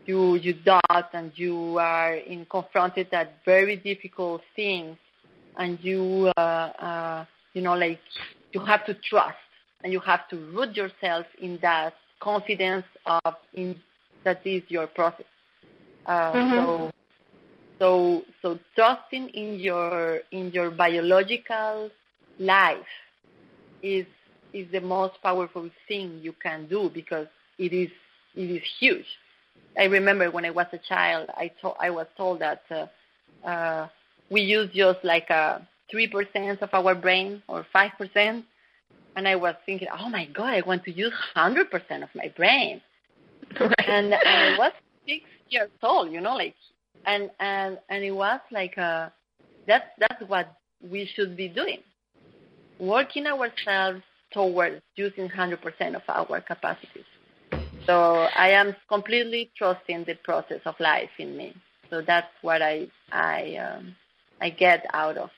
you 0.07 0.37
you 0.37 0.55
doubt 0.55 1.11
and 1.13 1.33
you 1.35 1.79
are 1.79 2.15
in 2.15 2.47
confronted 2.47 3.13
at 3.13 3.45
very 3.45 3.77
difficult 3.77 4.43
things, 4.55 4.97
and 5.57 5.79
you 5.83 6.31
uh, 6.37 6.41
uh, 6.41 7.25
you 7.55 7.63
know 7.63 7.75
like 7.75 8.01
you 8.53 8.61
have 8.61 8.85
to 8.87 8.95
trust 8.95 9.37
and 9.83 9.93
you 9.93 10.01
have 10.01 10.29
to 10.29 10.37
root 10.53 10.77
yourself 10.77 11.27
in 11.41 11.59
that 11.63 11.95
confidence 12.21 12.85
of 13.07 13.35
in 13.55 13.77
that 14.25 14.41
is 14.47 14.63
your 14.69 14.87
process. 14.87 15.27
Uh, 16.07 16.37
mm-hmm. 16.37 16.55
So 16.55 16.91
so 17.79 18.23
so 18.43 18.59
trusting 18.75 19.29
in 19.31 19.59
your 19.59 20.21
in 20.33 20.51
your 20.53 20.71
biological 20.71 21.91
life 22.39 22.93
is 23.83 24.07
is 24.53 24.71
the 24.73 24.81
most 24.81 25.15
powerful 25.23 25.69
thing 25.89 26.19
you 26.23 26.33
can 26.43 26.67
do 26.67 26.91
because 26.93 27.27
it 27.59 27.73
is 27.73 27.91
it 28.35 28.51
is 28.51 28.63
huge. 28.79 29.07
I 29.79 29.85
remember 29.85 30.31
when 30.31 30.45
I 30.45 30.51
was 30.51 30.67
a 30.73 30.79
child, 30.79 31.29
I 31.37 31.49
to- 31.61 31.77
I 31.81 31.91
was 31.91 32.07
told 32.17 32.41
that 32.41 32.63
uh, 32.71 32.87
uh, 33.47 33.89
we 34.31 34.43
use 34.43 34.71
just 34.75 34.99
like 35.05 35.31
a 35.31 35.67
three 35.91 36.09
percent 36.09 36.63
of 36.63 36.71
our 36.73 36.95
brain 36.95 37.43
or 37.49 37.67
five 37.73 37.93
percent, 37.99 38.45
and 39.15 39.29
I 39.29 39.37
was 39.37 39.55
thinking, 39.65 39.89
oh 39.99 40.09
my 40.09 40.27
god, 40.27 40.55
I 40.55 40.63
want 40.67 40.85
to 40.85 40.93
use 40.93 41.13
hundred 41.35 41.71
percent 41.71 42.03
of 42.03 42.11
my 42.15 42.33
brain, 42.37 42.81
right. 43.61 43.89
and, 43.89 44.15
I 44.15 44.57
was 44.59 44.73
six 45.07 45.25
years 45.49 45.71
old, 45.83 46.13
you 46.13 46.21
know, 46.21 46.35
like, 46.35 46.55
and 47.05 47.31
and 47.41 47.79
and 47.89 48.05
it 48.05 48.13
was 48.13 48.41
like 48.51 48.77
uh, 48.79 49.09
that's 49.67 49.87
that's 49.99 50.23
what 50.29 50.53
we 50.83 51.09
should 51.15 51.37
be 51.37 51.49
doing, 51.49 51.79
working 52.79 53.27
ourselves 53.27 54.03
towards 54.33 54.83
using 54.97 55.29
hundred 55.29 55.63
percent 55.63 55.95
of 55.95 56.03
our 56.09 56.41
capacities. 56.41 57.05
So 57.87 58.27
I 58.37 58.49
am 58.49 58.75
completely 58.89 59.51
trusting 59.57 60.05
the 60.05 60.15
process 60.25 60.61
of 60.67 60.75
life 60.81 61.11
in 61.19 61.37
me. 61.37 61.55
So 61.89 62.03
that's 62.05 62.27
what 62.43 62.61
I 62.61 62.89
I 63.13 63.57
um, 63.57 63.95
I 64.41 64.51
get 64.51 64.85
out 64.93 65.17
of 65.17 65.31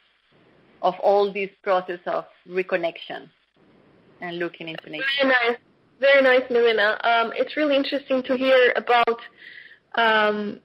of 0.81 0.95
all 1.03 1.33
this 1.33 1.51
process 1.63 1.99
of 2.07 2.25
reconnection 2.49 3.29
and 4.21 4.39
looking 4.39 4.69
into 4.69 4.89
nature. 4.91 5.05
Very 5.21 5.33
nice, 5.33 5.59
very 6.01 6.23
nice, 6.23 6.51
Marina. 6.51 6.99
Um, 7.03 7.33
it's 7.35 7.57
really 7.57 7.77
interesting 7.77 8.23
to 8.25 8.37
hear 8.37 8.73
about 8.77 9.19
um, 9.97 10.61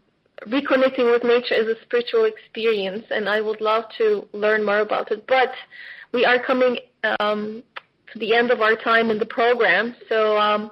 reconnecting 0.48 1.12
with 1.12 1.24
nature 1.24 1.56
as 1.56 1.68
a 1.68 1.76
spiritual 1.84 2.26
experience, 2.26 3.06
and 3.10 3.28
I 3.28 3.42
would 3.42 3.62
love 3.62 3.86
to 3.98 4.28
learn 4.34 4.66
more 4.66 4.82
about 4.82 5.12
it. 5.12 5.26
But 5.28 5.52
we 6.14 6.26
are 6.26 6.44
coming 6.44 6.78
um, 7.20 7.64
to 8.12 8.20
the 8.20 8.36
end 8.36 8.52
of 8.52 8.62
our 8.62 8.76
time 8.76 9.10
in 9.10 9.18
the 9.18 9.26
program, 9.26 9.96
so 10.10 10.38
um, 10.38 10.72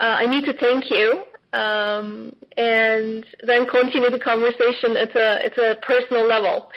uh, 0.00 0.04
I 0.04 0.26
need 0.26 0.44
to 0.44 0.52
thank 0.52 0.90
you 0.90 1.24
um, 1.52 2.34
and 2.56 3.24
then 3.46 3.66
continue 3.66 4.10
the 4.10 4.18
conversation 4.18 4.96
at 4.96 5.14
a, 5.16 5.46
at 5.46 5.58
a 5.58 5.76
personal 5.80 6.26
level. 6.26 6.70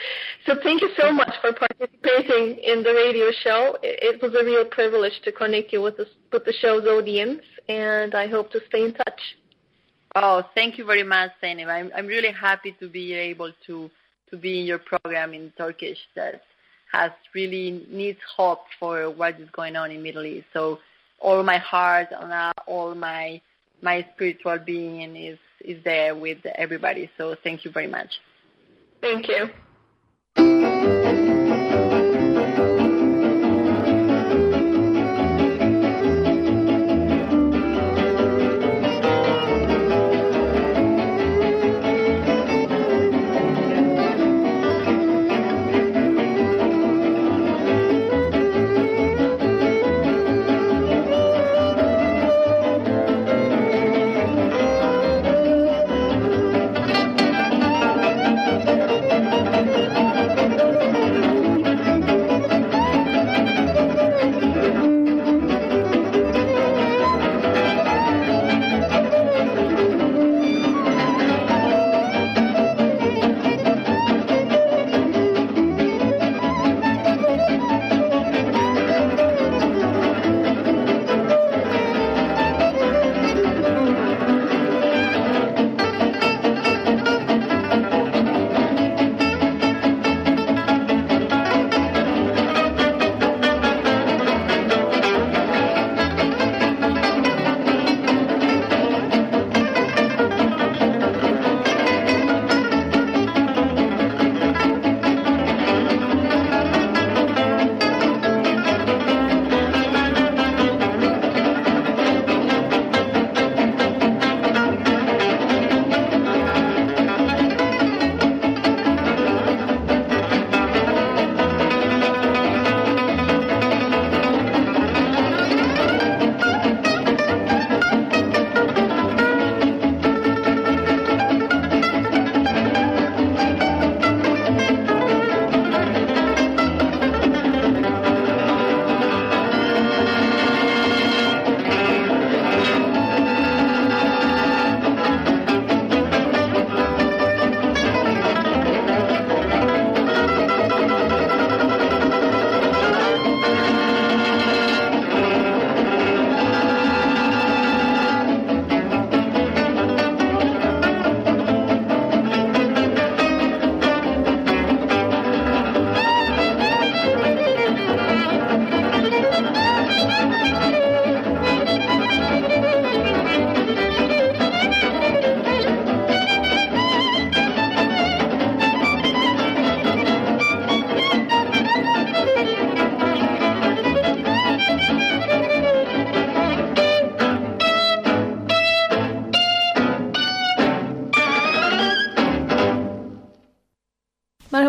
So 0.46 0.54
thank 0.62 0.80
you 0.80 0.90
so 0.98 1.12
much 1.12 1.34
for 1.40 1.52
participating 1.52 2.58
in 2.62 2.82
the 2.82 2.92
radio 2.94 3.30
show. 3.42 3.76
It, 3.82 4.16
it 4.16 4.22
was 4.22 4.34
a 4.34 4.44
real 4.44 4.64
privilege 4.64 5.20
to 5.24 5.32
connect 5.32 5.72
you 5.72 5.82
with 5.82 5.96
the, 5.96 6.06
with 6.32 6.44
the 6.44 6.52
show's 6.52 6.86
audience, 6.86 7.42
and 7.68 8.14
I 8.14 8.28
hope 8.28 8.50
to 8.52 8.60
stay 8.68 8.84
in 8.84 8.94
touch. 8.94 9.20
Oh, 10.14 10.42
thank 10.54 10.78
you 10.78 10.84
very 10.84 11.02
much, 11.02 11.30
Zeynep. 11.42 11.68
I'm, 11.68 11.90
I'm 11.96 12.06
really 12.06 12.32
happy 12.32 12.76
to 12.80 12.88
be 12.88 13.12
able 13.14 13.52
to, 13.66 13.90
to 14.30 14.36
be 14.36 14.60
in 14.60 14.66
your 14.66 14.78
program 14.78 15.32
in 15.34 15.52
Turkish 15.56 15.98
that 16.16 16.42
has 16.92 17.10
really 17.34 17.86
needs 17.90 18.18
hope 18.36 18.60
for 18.78 19.10
what 19.10 19.40
is 19.40 19.48
going 19.52 19.76
on 19.76 19.90
in 19.90 20.02
Middle 20.02 20.24
East. 20.24 20.46
So 20.52 20.78
all 21.18 21.42
my 21.42 21.56
heart 21.58 22.08
and 22.10 22.52
all 22.66 22.94
my 22.94 23.40
my 23.82 24.06
spiritual 24.14 24.58
being 24.64 25.16
is 25.16 25.38
is 25.60 25.82
there 25.84 26.14
with 26.14 26.38
everybody. 26.56 27.10
So 27.18 27.36
thank 27.44 27.64
you 27.64 27.70
very 27.70 27.86
much. 27.86 28.10
Thank 29.00 29.28
you. 29.28 31.01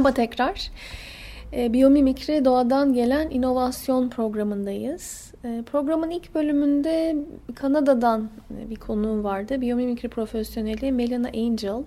Merhaba 0.04 0.16
tekrar. 0.16 0.72
E, 1.54 1.74
Biyomimikri 1.74 2.46
Doğadan 2.46 2.94
Gelen 2.94 3.30
İnovasyon 3.30 4.10
programındayız. 4.10 5.34
E, 5.46 5.64
programın 5.72 6.10
ilk 6.10 6.36
bölümünde 6.36 7.16
Kanada'dan 7.56 8.30
bir 8.50 8.76
konuğum 8.76 9.24
vardı. 9.24 9.62
Biyomimikri 9.62 10.10
profesyoneli 10.10 10.92
Melina 10.92 11.28
Angel. 11.28 11.84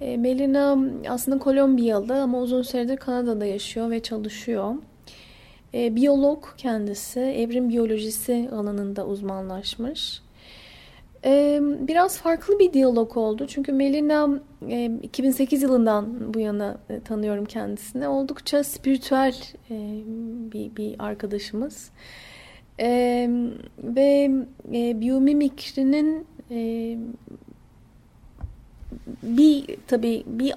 E, 0.00 0.16
Melina 0.16 0.78
aslında 1.08 1.38
Kolombiyalı 1.38 2.22
ama 2.22 2.40
uzun 2.40 2.62
süredir 2.62 2.96
Kanada'da 2.96 3.46
yaşıyor 3.46 3.90
ve 3.90 4.00
çalışıyor. 4.02 4.74
E, 5.74 5.96
biyolog 5.96 6.44
kendisi, 6.56 7.20
evrim 7.20 7.68
biyolojisi 7.68 8.48
alanında 8.52 9.06
uzmanlaşmış. 9.06 10.22
Biraz 11.88 12.18
farklı 12.18 12.58
bir 12.58 12.72
diyalog 12.72 13.16
oldu. 13.16 13.46
Çünkü 13.46 13.72
Melina 13.72 14.28
e, 14.68 14.90
2008 15.02 15.62
yılından 15.62 16.34
bu 16.34 16.40
yana 16.40 16.78
e, 16.90 17.00
tanıyorum 17.00 17.44
kendisini. 17.44 18.08
Oldukça 18.08 18.64
spiritüel 18.64 19.34
bir, 20.52 20.76
bir 20.76 20.96
arkadaşımız. 20.98 21.90
Ve 23.78 24.30
e, 24.74 25.00
biyomimikrinin 25.00 26.26
e, 26.50 26.98
bir 29.22 29.76
tabii 29.86 30.24
bir 30.26 30.54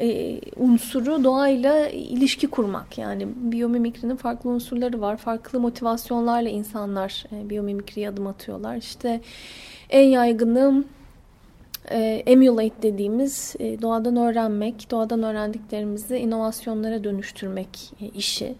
e, 0.00 0.40
unsuru 0.56 1.24
doğayla 1.24 1.88
ilişki 1.88 2.46
kurmak. 2.46 2.98
Yani 2.98 3.28
biyomimikrinin 3.36 4.16
farklı 4.16 4.50
unsurları 4.50 5.00
var. 5.00 5.16
Farklı 5.16 5.60
motivasyonlarla 5.60 6.48
insanlar 6.48 7.24
biyomimikriye 7.32 8.08
adım 8.08 8.26
atıyorlar. 8.26 8.76
İşte 8.76 9.20
en 9.90 10.04
yaygını 10.04 10.84
e, 11.90 12.22
emulate 12.26 12.82
dediğimiz 12.82 13.56
e, 13.58 13.82
doğadan 13.82 14.16
öğrenmek, 14.16 14.90
doğadan 14.90 15.22
öğrendiklerimizi 15.22 16.16
inovasyonlara 16.16 17.04
dönüştürmek 17.04 17.92
e, 18.00 18.06
işi. 18.06 18.54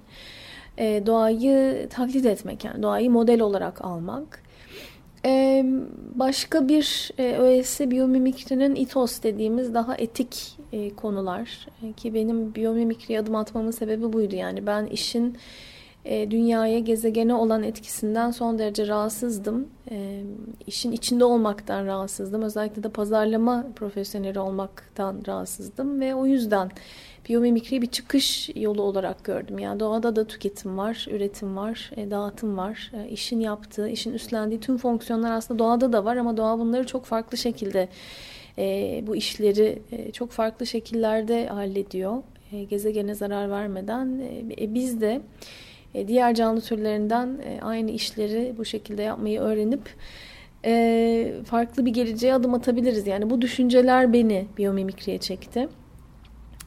E, 0.79 1.07
doğayı 1.07 1.89
taklit 1.91 2.27
etmek 2.27 2.65
yani 2.65 2.83
doğayı 2.83 3.11
model 3.11 3.41
olarak 3.41 3.85
almak. 3.85 4.43
Ee, 5.27 5.65
başka 6.15 6.69
bir 6.69 7.11
e, 7.19 7.23
öğesi 7.23 7.91
biyomimikrinin 7.91 8.75
itos 8.75 9.23
dediğimiz 9.23 9.75
daha 9.75 9.97
etik 9.97 10.59
e, 10.73 10.95
konular 10.95 11.67
e, 11.83 11.93
ki 11.93 12.15
benim 12.15 12.55
biyomimikriye 12.55 13.21
adım 13.21 13.35
atmamın 13.35 13.71
sebebi 13.71 14.13
buydu 14.13 14.37
yani 14.37 14.67
ben 14.67 14.87
işin 14.87 15.37
e, 16.09 16.31
dünyaya 16.31 16.79
gezegene 16.79 17.35
olan 17.35 17.63
etkisinden 17.63 18.31
son 18.31 18.59
derece 18.59 18.89
rahatsızdım 18.89 19.69
e, 19.91 20.23
işin 20.67 20.93
içinde 20.93 21.25
olmaktan 21.25 21.87
rahatsızdım 21.87 22.43
özellikle 22.43 22.83
de 22.83 22.89
pazarlama 22.89 23.67
profesyoneli 23.77 24.39
olmaktan 24.39 25.23
rahatsızdım 25.27 26.01
ve 26.01 26.15
o 26.15 26.27
yüzden 26.27 26.71
biyomimikriyi 27.29 27.83
bir 27.83 27.87
çıkış 27.87 28.51
yolu 28.57 28.83
olarak 28.83 29.25
gördüm. 29.25 29.59
Yani 29.59 29.81
doğada 29.81 30.17
da 30.17 30.27
tüketim 30.27 30.79
var, 30.79 31.07
üretim 31.11 31.57
var, 31.57 31.91
e, 31.97 32.11
dağıtım 32.11 32.57
var. 32.57 32.93
E, 32.95 33.09
işin 33.09 33.41
yaptığı, 33.41 33.89
işin 33.89 34.13
üstlendiği 34.13 34.61
tüm 34.61 34.79
fonksiyonlar 34.79 35.33
aslında 35.33 35.59
doğada 35.59 35.93
da 35.93 36.05
var 36.05 36.17
ama 36.17 36.37
doğa 36.37 36.59
bunları 36.59 36.87
çok 36.87 37.05
farklı 37.05 37.37
şekilde 37.37 37.89
e, 38.59 39.05
bu 39.07 39.17
işleri 39.17 39.83
çok 40.13 40.31
farklı 40.31 40.67
şekillerde 40.67 41.47
hallediyor. 41.47 42.23
Gezegene 42.71 43.15
zarar 43.15 43.51
vermeden. 43.51 44.21
E, 44.61 44.75
biz 44.75 45.01
de 45.01 45.21
diğer 46.09 46.35
canlı 46.35 46.61
türlerinden 46.61 47.39
e, 47.45 47.61
aynı 47.63 47.91
işleri 47.91 48.55
bu 48.59 48.65
şekilde 48.65 49.03
yapmayı 49.03 49.41
öğrenip 49.41 49.81
e, 50.65 51.33
farklı 51.45 51.87
bir 51.87 51.91
geleceğe 51.91 52.35
adım 52.35 52.55
atabiliriz. 52.55 53.07
Yani 53.07 53.31
bu 53.31 53.43
düşünceler 53.43 54.13
beni 54.13 54.47
biyomimikriye 54.59 55.19
çekti. 55.19 55.69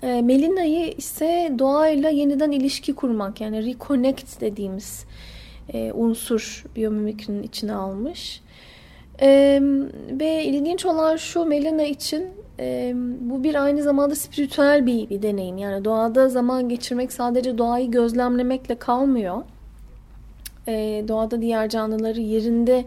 E, 0.04 0.22
Melina'yı 0.22 0.94
ise 0.98 1.56
doğayla 1.60 2.10
yeniden 2.10 2.52
ilişki 2.52 2.94
kurmak 2.96 3.41
yani 3.41 3.65
reconnect 3.65 4.41
dediğimiz 4.41 5.06
e, 5.74 5.91
unsur 5.91 6.63
biyomimikrinin 6.76 7.44
içine 7.44 7.74
almış. 7.74 8.41
E, 9.22 9.60
ve 10.20 10.44
ilginç 10.44 10.86
olan 10.86 11.16
şu 11.16 11.46
Melina 11.46 11.84
için 11.84 12.28
e, 12.60 12.94
bu 13.20 13.44
bir 13.44 13.64
aynı 13.64 13.84
zamanda 13.84 14.16
spiritüel 14.16 14.86
bir, 14.86 15.10
bir 15.10 15.22
deneyim. 15.22 15.58
Yani 15.58 15.86
doğada 15.86 16.30
zaman 16.30 16.70
geçirmek 16.70 17.14
sadece 17.14 17.58
doğayı 17.58 17.92
gözlemlemekle 17.92 18.76
kalmıyor. 18.76 19.42
E, 20.68 21.04
doğada 21.08 21.42
diğer 21.42 21.70
canlıları 21.70 22.20
yerinde 22.20 22.86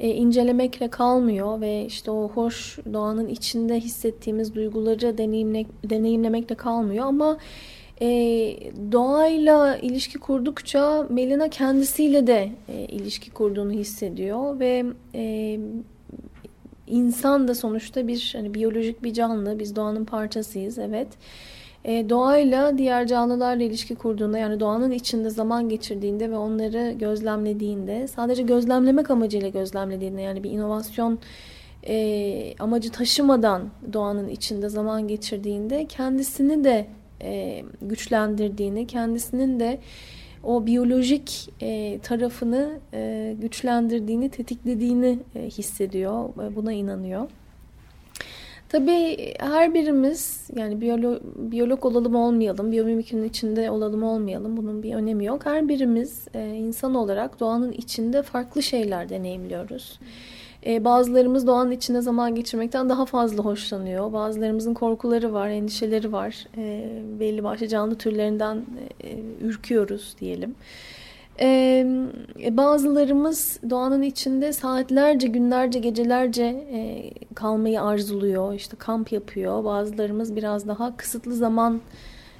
e, 0.00 0.08
incelemekle 0.08 0.88
kalmıyor 0.88 1.60
ve 1.60 1.84
işte 1.84 2.10
o 2.10 2.28
hoş 2.28 2.78
doğanın 2.92 3.28
içinde 3.28 3.80
hissettiğimiz 3.80 4.54
duyguları 4.54 5.18
deneyimle, 5.18 5.64
deneyimlemekle 5.84 6.54
kalmıyor 6.54 7.06
ama 7.06 7.38
e, 8.00 8.06
doğayla 8.92 9.76
ilişki 9.76 10.18
kurdukça 10.18 11.06
Melina 11.08 11.48
kendisiyle 11.48 12.26
de 12.26 12.50
e, 12.68 12.72
ilişki 12.72 13.30
kurduğunu 13.30 13.72
hissediyor 13.72 14.60
ve 14.60 14.84
e, 15.14 15.58
insan 16.86 17.48
da 17.48 17.54
sonuçta 17.54 18.06
bir 18.08 18.32
hani 18.36 18.54
biyolojik 18.54 19.02
bir 19.02 19.12
canlı. 19.12 19.58
Biz 19.58 19.76
doğanın 19.76 20.04
parçasıyız 20.04 20.78
evet. 20.78 21.08
E, 21.84 22.10
doğayla 22.10 22.78
diğer 22.78 23.06
canlılarla 23.06 23.62
ilişki 23.62 23.94
kurduğunda 23.94 24.38
yani 24.38 24.60
doğanın 24.60 24.90
içinde 24.90 25.30
zaman 25.30 25.68
geçirdiğinde 25.68 26.30
ve 26.30 26.36
onları 26.36 26.92
gözlemlediğinde 26.92 28.08
sadece 28.08 28.42
gözlemlemek 28.42 29.10
amacıyla 29.10 29.48
gözlemlediğinde 29.48 30.22
yani 30.22 30.44
bir 30.44 30.50
inovasyon 30.50 31.18
e, 31.86 32.54
amacı 32.58 32.92
taşımadan 32.92 33.62
doğanın 33.92 34.28
içinde 34.28 34.68
zaman 34.68 35.08
geçirdiğinde 35.08 35.86
kendisini 35.86 36.64
de 36.64 36.86
e, 37.22 37.62
güçlendirdiğini 37.82 38.86
kendisinin 38.86 39.60
de 39.60 39.78
o 40.42 40.66
biyolojik 40.66 41.50
e, 41.60 41.98
tarafını 42.02 42.78
e, 42.94 43.34
güçlendirdiğini, 43.40 44.28
tetiklediğini 44.28 45.18
hissediyor. 45.34 46.28
Buna 46.56 46.72
inanıyor. 46.72 47.28
Tabii 48.74 49.34
her 49.38 49.74
birimiz 49.74 50.48
yani 50.56 50.80
biyolog, 50.80 51.22
biyolog 51.36 51.84
olalım 51.84 52.14
olmayalım, 52.14 52.72
biyomimikrinin 52.72 53.28
içinde 53.28 53.70
olalım 53.70 54.02
olmayalım 54.02 54.56
bunun 54.56 54.82
bir 54.82 54.94
önemi 54.94 55.24
yok. 55.24 55.46
Her 55.46 55.68
birimiz 55.68 56.28
e, 56.34 56.46
insan 56.46 56.94
olarak 56.94 57.40
doğanın 57.40 57.72
içinde 57.72 58.22
farklı 58.22 58.62
şeyler 58.62 59.08
deneyimliyoruz. 59.08 59.98
E, 60.66 60.84
bazılarımız 60.84 61.46
doğanın 61.46 61.70
içinde 61.70 62.00
zaman 62.00 62.34
geçirmekten 62.34 62.88
daha 62.88 63.06
fazla 63.06 63.44
hoşlanıyor. 63.44 64.12
Bazılarımızın 64.12 64.74
korkuları 64.74 65.32
var, 65.32 65.48
endişeleri 65.48 66.12
var. 66.12 66.46
E, 66.56 66.88
belli 67.20 67.44
başlı 67.44 67.68
canlı 67.68 67.94
türlerinden 67.94 68.62
e, 69.04 69.16
ürküyoruz 69.40 70.16
diyelim. 70.20 70.54
Ee, 71.40 71.86
bazılarımız 72.50 73.60
doğanın 73.70 74.02
içinde 74.02 74.52
saatlerce, 74.52 75.28
günlerce, 75.28 75.78
gecelerce 75.78 76.44
e, 76.44 77.10
kalmayı 77.34 77.82
arzuluyor. 77.82 78.54
İşte 78.54 78.76
kamp 78.76 79.12
yapıyor. 79.12 79.64
Bazılarımız 79.64 80.36
biraz 80.36 80.68
daha 80.68 80.96
kısıtlı 80.96 81.34
zaman 81.34 81.80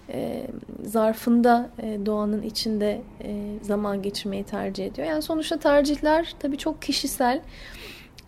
e, 0.08 0.46
zarfında 0.84 1.70
e, 1.82 2.06
doğanın 2.06 2.42
içinde 2.42 3.00
e, 3.22 3.58
zaman 3.62 4.02
geçirmeyi 4.02 4.44
tercih 4.44 4.87
ediyor. 4.87 5.08
Yani 5.08 5.22
sonuçta 5.22 5.58
tercihler 5.58 6.34
tabii 6.38 6.58
çok 6.58 6.82
kişisel. 6.82 7.40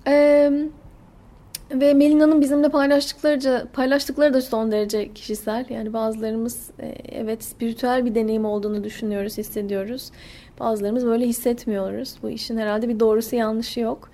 Evet. 0.06 0.52
Ve 1.72 1.94
Melina'nın 1.94 2.40
bizimle 2.40 2.68
paylaştıkları, 2.68 3.66
paylaştıkları 3.72 4.34
da 4.34 4.42
son 4.42 4.72
derece 4.72 5.12
kişisel. 5.12 5.66
Yani 5.70 5.92
bazılarımız 5.92 6.70
evet 7.08 7.44
spiritüel 7.44 8.04
bir 8.04 8.14
deneyim 8.14 8.44
olduğunu 8.44 8.84
düşünüyoruz, 8.84 9.38
hissediyoruz. 9.38 10.10
Bazılarımız 10.60 11.06
böyle 11.06 11.26
hissetmiyoruz. 11.26 12.14
Bu 12.22 12.30
işin 12.30 12.58
herhalde 12.58 12.88
bir 12.88 13.00
doğrusu 13.00 13.36
yanlışı 13.36 13.80
yok. 13.80 14.10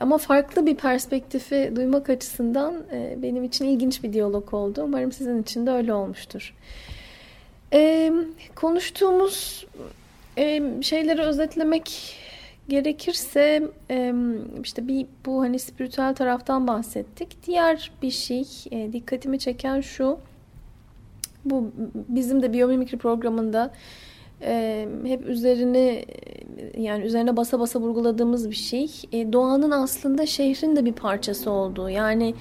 Ama 0.00 0.18
farklı 0.18 0.66
bir 0.66 0.76
perspektifi 0.76 1.72
duymak 1.76 2.10
açısından 2.10 2.74
benim 3.16 3.44
için 3.44 3.64
ilginç 3.64 4.02
bir 4.02 4.12
diyalog 4.12 4.54
oldu. 4.54 4.82
Umarım 4.84 5.12
sizin 5.12 5.42
için 5.42 5.66
de 5.66 5.70
öyle 5.70 5.94
olmuştur. 5.94 6.54
E, 7.72 8.12
konuştuğumuz 8.54 9.66
şeyleri 10.82 11.22
özetlemek 11.22 12.16
gerekirse 12.68 13.62
işte 14.62 14.88
bir 14.88 15.06
bu 15.26 15.40
hani 15.40 15.58
spiritüel 15.58 16.14
taraftan 16.14 16.66
bahsettik. 16.66 17.46
Diğer 17.46 17.90
bir 18.02 18.10
şey 18.10 18.44
dikkatimi 18.92 19.38
çeken 19.38 19.80
şu. 19.80 20.18
Bu 21.44 21.70
bizim 21.94 22.42
de 22.42 22.52
biyomimikri 22.52 22.98
programında 22.98 23.70
hep 25.04 25.28
üzerine 25.28 26.04
yani 26.78 27.04
üzerine 27.04 27.36
basa 27.36 27.60
basa 27.60 27.80
vurguladığımız 27.80 28.50
bir 28.50 28.56
şey. 28.56 28.88
Doğanın 29.12 29.70
aslında 29.70 30.26
şehrin 30.26 30.76
de 30.76 30.84
bir 30.84 30.92
parçası 30.92 31.50
olduğu. 31.50 31.90
Yani 31.90 32.34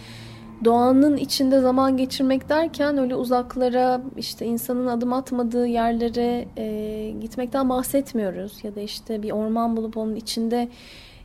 doğanın 0.63 1.17
içinde 1.17 1.59
zaman 1.59 1.97
geçirmek 1.97 2.49
derken 2.49 2.97
öyle 2.97 3.15
uzaklara 3.15 4.01
işte 4.17 4.45
insanın 4.45 4.87
adım 4.87 5.13
atmadığı 5.13 5.67
yerlere 5.67 6.47
e, 6.57 7.13
gitmekten 7.21 7.69
bahsetmiyoruz 7.69 8.63
ya 8.63 8.75
da 8.75 8.81
işte 8.81 9.23
bir 9.23 9.31
orman 9.31 9.77
bulup 9.77 9.97
onun 9.97 10.15
içinde 10.15 10.69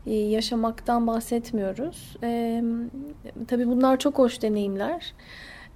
e, 0.07 0.15
yaşamaktan 0.15 1.07
bahsetmiyoruz. 1.07 2.17
E, 2.23 2.63
tabii 3.49 3.67
bunlar 3.67 3.99
çok 3.99 4.19
hoş 4.19 4.43
deneyimler. 4.43 5.15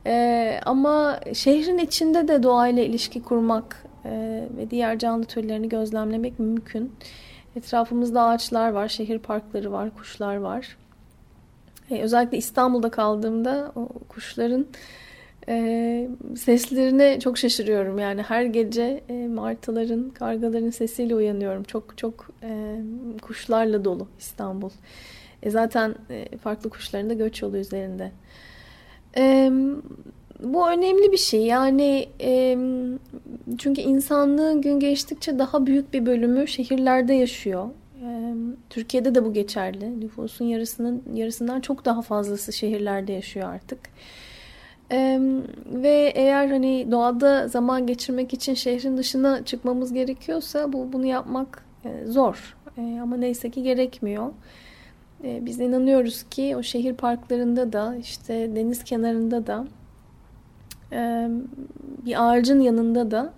E, 0.06 0.60
ama 0.66 1.20
şehrin 1.34 1.78
içinde 1.78 2.28
de 2.28 2.42
doğayla 2.42 2.82
ilişki 2.82 3.22
kurmak 3.22 3.84
e, 4.04 4.44
ve 4.56 4.70
diğer 4.70 4.98
canlı 4.98 5.24
türlerini 5.24 5.68
gözlemlemek 5.68 6.38
mümkün. 6.38 6.92
Etrafımızda 7.56 8.22
ağaçlar 8.22 8.70
var, 8.70 8.88
şehir 8.88 9.18
parkları 9.18 9.72
var, 9.72 9.90
kuşlar 9.94 10.36
var. 10.36 10.76
Özellikle 11.90 12.38
İstanbul'da 12.38 12.90
kaldığımda 12.90 13.72
o 13.76 13.88
kuşların 14.08 14.66
e, 15.48 16.08
seslerine 16.36 17.20
çok 17.20 17.38
şaşırıyorum. 17.38 17.98
Yani 17.98 18.22
her 18.22 18.44
gece 18.44 19.00
e, 19.08 19.28
martıların, 19.28 20.10
kargaların 20.10 20.70
sesiyle 20.70 21.14
uyanıyorum. 21.14 21.62
Çok 21.62 21.98
çok 21.98 22.28
e, 22.42 22.76
kuşlarla 23.22 23.84
dolu 23.84 24.08
İstanbul. 24.18 24.70
E, 25.42 25.50
zaten 25.50 25.94
e, 26.10 26.36
farklı 26.36 26.70
kuşların 26.70 27.10
da 27.10 27.14
göç 27.14 27.42
yolu 27.42 27.56
üzerinde. 27.56 28.12
E, 29.16 29.50
bu 30.42 30.70
önemli 30.70 31.12
bir 31.12 31.16
şey. 31.16 31.42
Yani 31.42 32.08
e, 32.20 32.58
çünkü 33.58 33.80
insanlığın 33.80 34.62
gün 34.62 34.80
geçtikçe 34.80 35.38
daha 35.38 35.66
büyük 35.66 35.92
bir 35.92 36.06
bölümü 36.06 36.48
şehirlerde 36.48 37.14
yaşıyor. 37.14 37.68
Türkiye'de 38.70 39.14
de 39.14 39.24
bu 39.24 39.32
geçerli. 39.32 40.00
Nüfusun 40.00 40.44
yarısının 40.44 41.02
yarısından 41.14 41.60
çok 41.60 41.84
daha 41.84 42.02
fazlası 42.02 42.52
şehirlerde 42.52 43.12
yaşıyor 43.12 43.48
artık. 43.48 43.78
Ve 45.72 46.12
eğer 46.14 46.46
hani 46.46 46.86
doğada 46.90 47.48
zaman 47.48 47.86
geçirmek 47.86 48.34
için 48.34 48.54
şehrin 48.54 48.96
dışına 48.96 49.44
çıkmamız 49.44 49.92
gerekiyorsa 49.92 50.72
bu 50.72 50.92
bunu 50.92 51.06
yapmak 51.06 51.64
zor. 52.06 52.56
Ama 52.76 53.16
neyse 53.16 53.50
ki 53.50 53.62
gerekmiyor. 53.62 54.32
Biz 55.22 55.60
inanıyoruz 55.60 56.22
ki 56.22 56.56
o 56.56 56.62
şehir 56.62 56.94
parklarında 56.94 57.72
da 57.72 57.96
işte 57.96 58.56
deniz 58.56 58.84
kenarında 58.84 59.46
da 59.46 59.66
bir 62.06 62.28
ağacın 62.28 62.60
yanında 62.60 63.10
da 63.10 63.32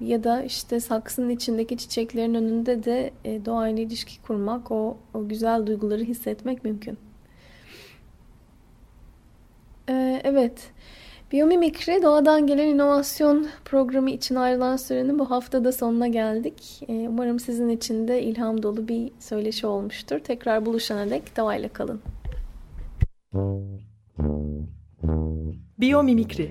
ya 0.00 0.24
da 0.24 0.42
işte 0.42 0.80
saksının 0.80 1.28
içindeki 1.28 1.76
çiçeklerin 1.76 2.34
önünde 2.34 2.84
de 2.84 3.12
doğayla 3.44 3.82
ilişki 3.82 4.22
kurmak, 4.22 4.70
o, 4.70 4.96
o 5.14 5.28
güzel 5.28 5.66
duyguları 5.66 6.02
hissetmek 6.02 6.64
mümkün. 6.64 6.98
Evet, 10.24 10.72
Biyomimikri 11.32 12.02
Doğadan 12.02 12.46
Gelen 12.46 12.68
İnovasyon 12.68 13.46
Programı 13.64 14.10
için 14.10 14.34
ayrılan 14.34 14.76
sürenin 14.76 15.18
bu 15.18 15.30
haftada 15.30 15.72
sonuna 15.72 16.08
geldik. 16.08 16.80
Umarım 16.88 17.40
sizin 17.40 17.68
için 17.68 18.08
de 18.08 18.22
ilham 18.22 18.62
dolu 18.62 18.88
bir 18.88 19.12
söyleşi 19.18 19.66
olmuştur. 19.66 20.18
Tekrar 20.18 20.66
buluşana 20.66 21.10
dek 21.10 21.36
doğayla 21.36 21.68
kalın. 21.68 22.00
Biyomimikri 25.78 26.50